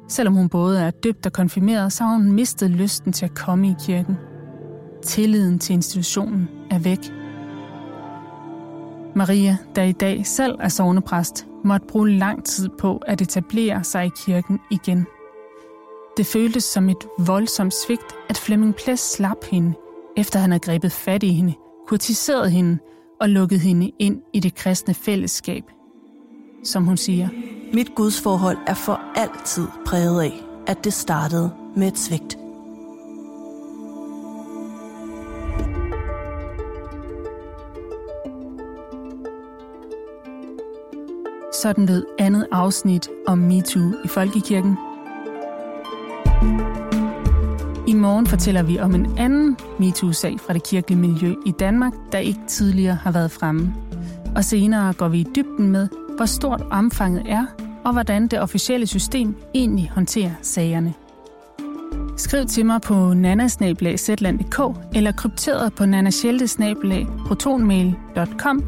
Selvom 0.09 0.35
hun 0.35 0.49
både 0.49 0.81
er 0.81 0.91
døbt 0.91 1.27
og 1.27 1.33
konfirmeret, 1.33 1.93
så 1.93 2.05
har 2.05 2.13
hun 2.13 2.33
mistet 2.33 2.71
lysten 2.71 3.13
til 3.13 3.25
at 3.25 3.35
komme 3.35 3.69
i 3.69 3.75
kirken. 3.87 4.17
Tilliden 5.03 5.59
til 5.59 5.73
institutionen 5.73 6.49
er 6.71 6.79
væk. 6.79 7.13
Maria, 9.17 9.57
der 9.77 9.83
i 9.83 9.93
dag 9.93 10.27
selv 10.27 10.57
er 10.61 10.69
sovnepræst, 10.69 11.47
måtte 11.65 11.87
bruge 11.87 12.11
lang 12.11 12.45
tid 12.45 12.69
på 12.79 12.97
at 13.07 13.21
etablere 13.21 13.85
sig 13.85 14.07
i 14.07 14.11
kirken 14.27 14.61
igen. 14.71 15.07
Det 16.17 16.27
føltes 16.27 16.65
som 16.65 16.89
et 16.89 17.07
voldsomt 17.19 17.75
svigt, 17.87 18.15
at 18.29 18.37
Flemming 18.37 18.75
Ples 18.75 19.01
slap 19.01 19.45
hende, 19.51 19.75
efter 20.17 20.39
han 20.39 20.51
havde 20.51 20.61
grebet 20.61 20.93
fat 20.93 21.23
i 21.23 21.33
hende, 21.33 21.55
kurtiseret 21.89 22.51
hende 22.51 22.79
og 23.21 23.29
lukket 23.29 23.61
hende 23.61 23.91
ind 23.99 24.23
i 24.33 24.41
det 24.41 24.55
kristne 24.55 24.95
fællesskab. 24.95 25.65
Som 26.65 26.85
hun 26.85 26.97
siger. 26.97 27.29
Mit 27.75 27.95
gudsforhold 27.95 28.57
er 28.67 28.75
for 28.75 29.01
altid 29.15 29.67
præget 29.87 30.23
af, 30.23 30.45
at 30.67 30.85
det 30.85 30.93
startede 30.93 31.51
med 31.77 31.89
et 31.89 31.99
svigt. 31.99 32.39
Sådan 41.63 41.87
lød 41.87 42.05
andet 42.19 42.47
afsnit 42.53 43.09
om 43.27 43.39
MeToo 43.39 43.93
i 44.05 44.09
Folkekirken. 44.09 44.77
I 47.89 47.93
morgen 47.93 48.27
fortæller 48.27 48.63
vi 48.63 48.79
om 48.79 48.95
en 48.95 49.19
anden 49.19 49.57
MeToo-sag 49.79 50.41
fra 50.41 50.53
det 50.53 50.63
kirkelige 50.63 51.01
miljø 51.01 51.35
i 51.47 51.51
Danmark, 51.51 51.93
der 52.13 52.19
ikke 52.19 52.41
tidligere 52.49 52.95
har 52.95 53.11
været 53.11 53.31
fremme. 53.31 53.75
Og 54.37 54.45
senere 54.45 54.93
går 54.93 55.09
vi 55.09 55.21
i 55.21 55.27
dybden 55.37 55.69
med, 55.69 55.89
hvor 56.17 56.27
stort 56.27 56.63
omfanget 56.71 57.23
er, 57.29 57.47
og 57.85 57.93
hvordan 57.93 58.27
det 58.27 58.41
officielle 58.41 58.87
system 58.87 59.37
egentlig 59.55 59.91
håndterer 59.95 60.31
sagerne. 60.43 60.95
Skriv 62.17 62.47
til 62.47 62.67
mig 62.67 62.81
på 62.81 63.15
nanasnabelag.zland.dk 63.15 64.61
eller 64.95 65.13
krypteret 65.13 65.75
på 65.75 65.87
nanasjelte.protonmail.com, 65.87 68.65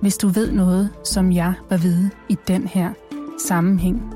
hvis 0.00 0.16
du 0.16 0.28
ved 0.28 0.52
noget, 0.52 0.90
som 1.04 1.32
jeg 1.32 1.54
bør 1.68 1.76
vide 1.76 2.10
i 2.28 2.36
den 2.48 2.66
her 2.66 2.90
sammenhæng. 3.38 4.14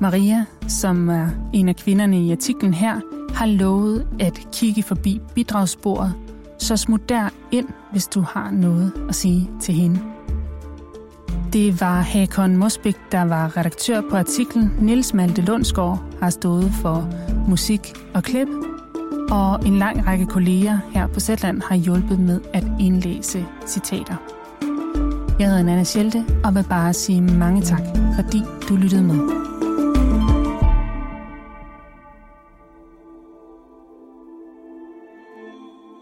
Maria, 0.00 0.44
som 0.68 1.08
er 1.08 1.28
en 1.52 1.68
af 1.68 1.76
kvinderne 1.76 2.26
i 2.26 2.32
artiklen 2.32 2.74
her, 2.74 3.00
har 3.34 3.46
lovet 3.46 4.06
at 4.20 4.48
kigge 4.52 4.82
forbi 4.82 5.20
bidragsbordet, 5.34 6.14
så 6.58 6.76
smut 6.76 7.08
der 7.08 7.28
ind, 7.52 7.68
hvis 7.92 8.06
du 8.06 8.20
har 8.20 8.50
noget 8.50 8.92
at 9.08 9.14
sige 9.14 9.50
til 9.60 9.74
hende. 9.74 10.13
Det 11.54 11.80
var 11.80 12.00
Hakon 12.00 12.56
Mosbæk, 12.56 12.96
der 13.12 13.22
var 13.22 13.56
redaktør 13.56 14.00
på 14.10 14.16
artiklen. 14.16 14.72
Niels 14.80 15.14
Malte 15.14 15.42
Lundsgaard 15.42 16.02
har 16.20 16.30
stået 16.30 16.72
for 16.82 17.08
musik 17.48 17.92
og 18.14 18.22
klip, 18.22 18.48
og 19.30 19.66
en 19.66 19.78
lang 19.78 20.06
række 20.06 20.26
kolleger 20.26 20.78
her 20.90 21.06
på 21.06 21.20
Zetland 21.20 21.62
har 21.62 21.76
hjulpet 21.76 22.18
med 22.18 22.40
at 22.52 22.64
indlæse 22.80 23.46
citater. 23.66 24.16
Jeg 25.38 25.48
hedder 25.48 25.62
Nana 25.62 25.84
Schelte 25.84 26.24
og 26.44 26.54
vil 26.54 26.66
bare 26.68 26.92
sige 26.92 27.20
mange 27.20 27.62
tak, 27.62 27.82
fordi 28.16 28.42
du 28.68 28.76
lyttede 28.76 29.02
med. 29.02 29.18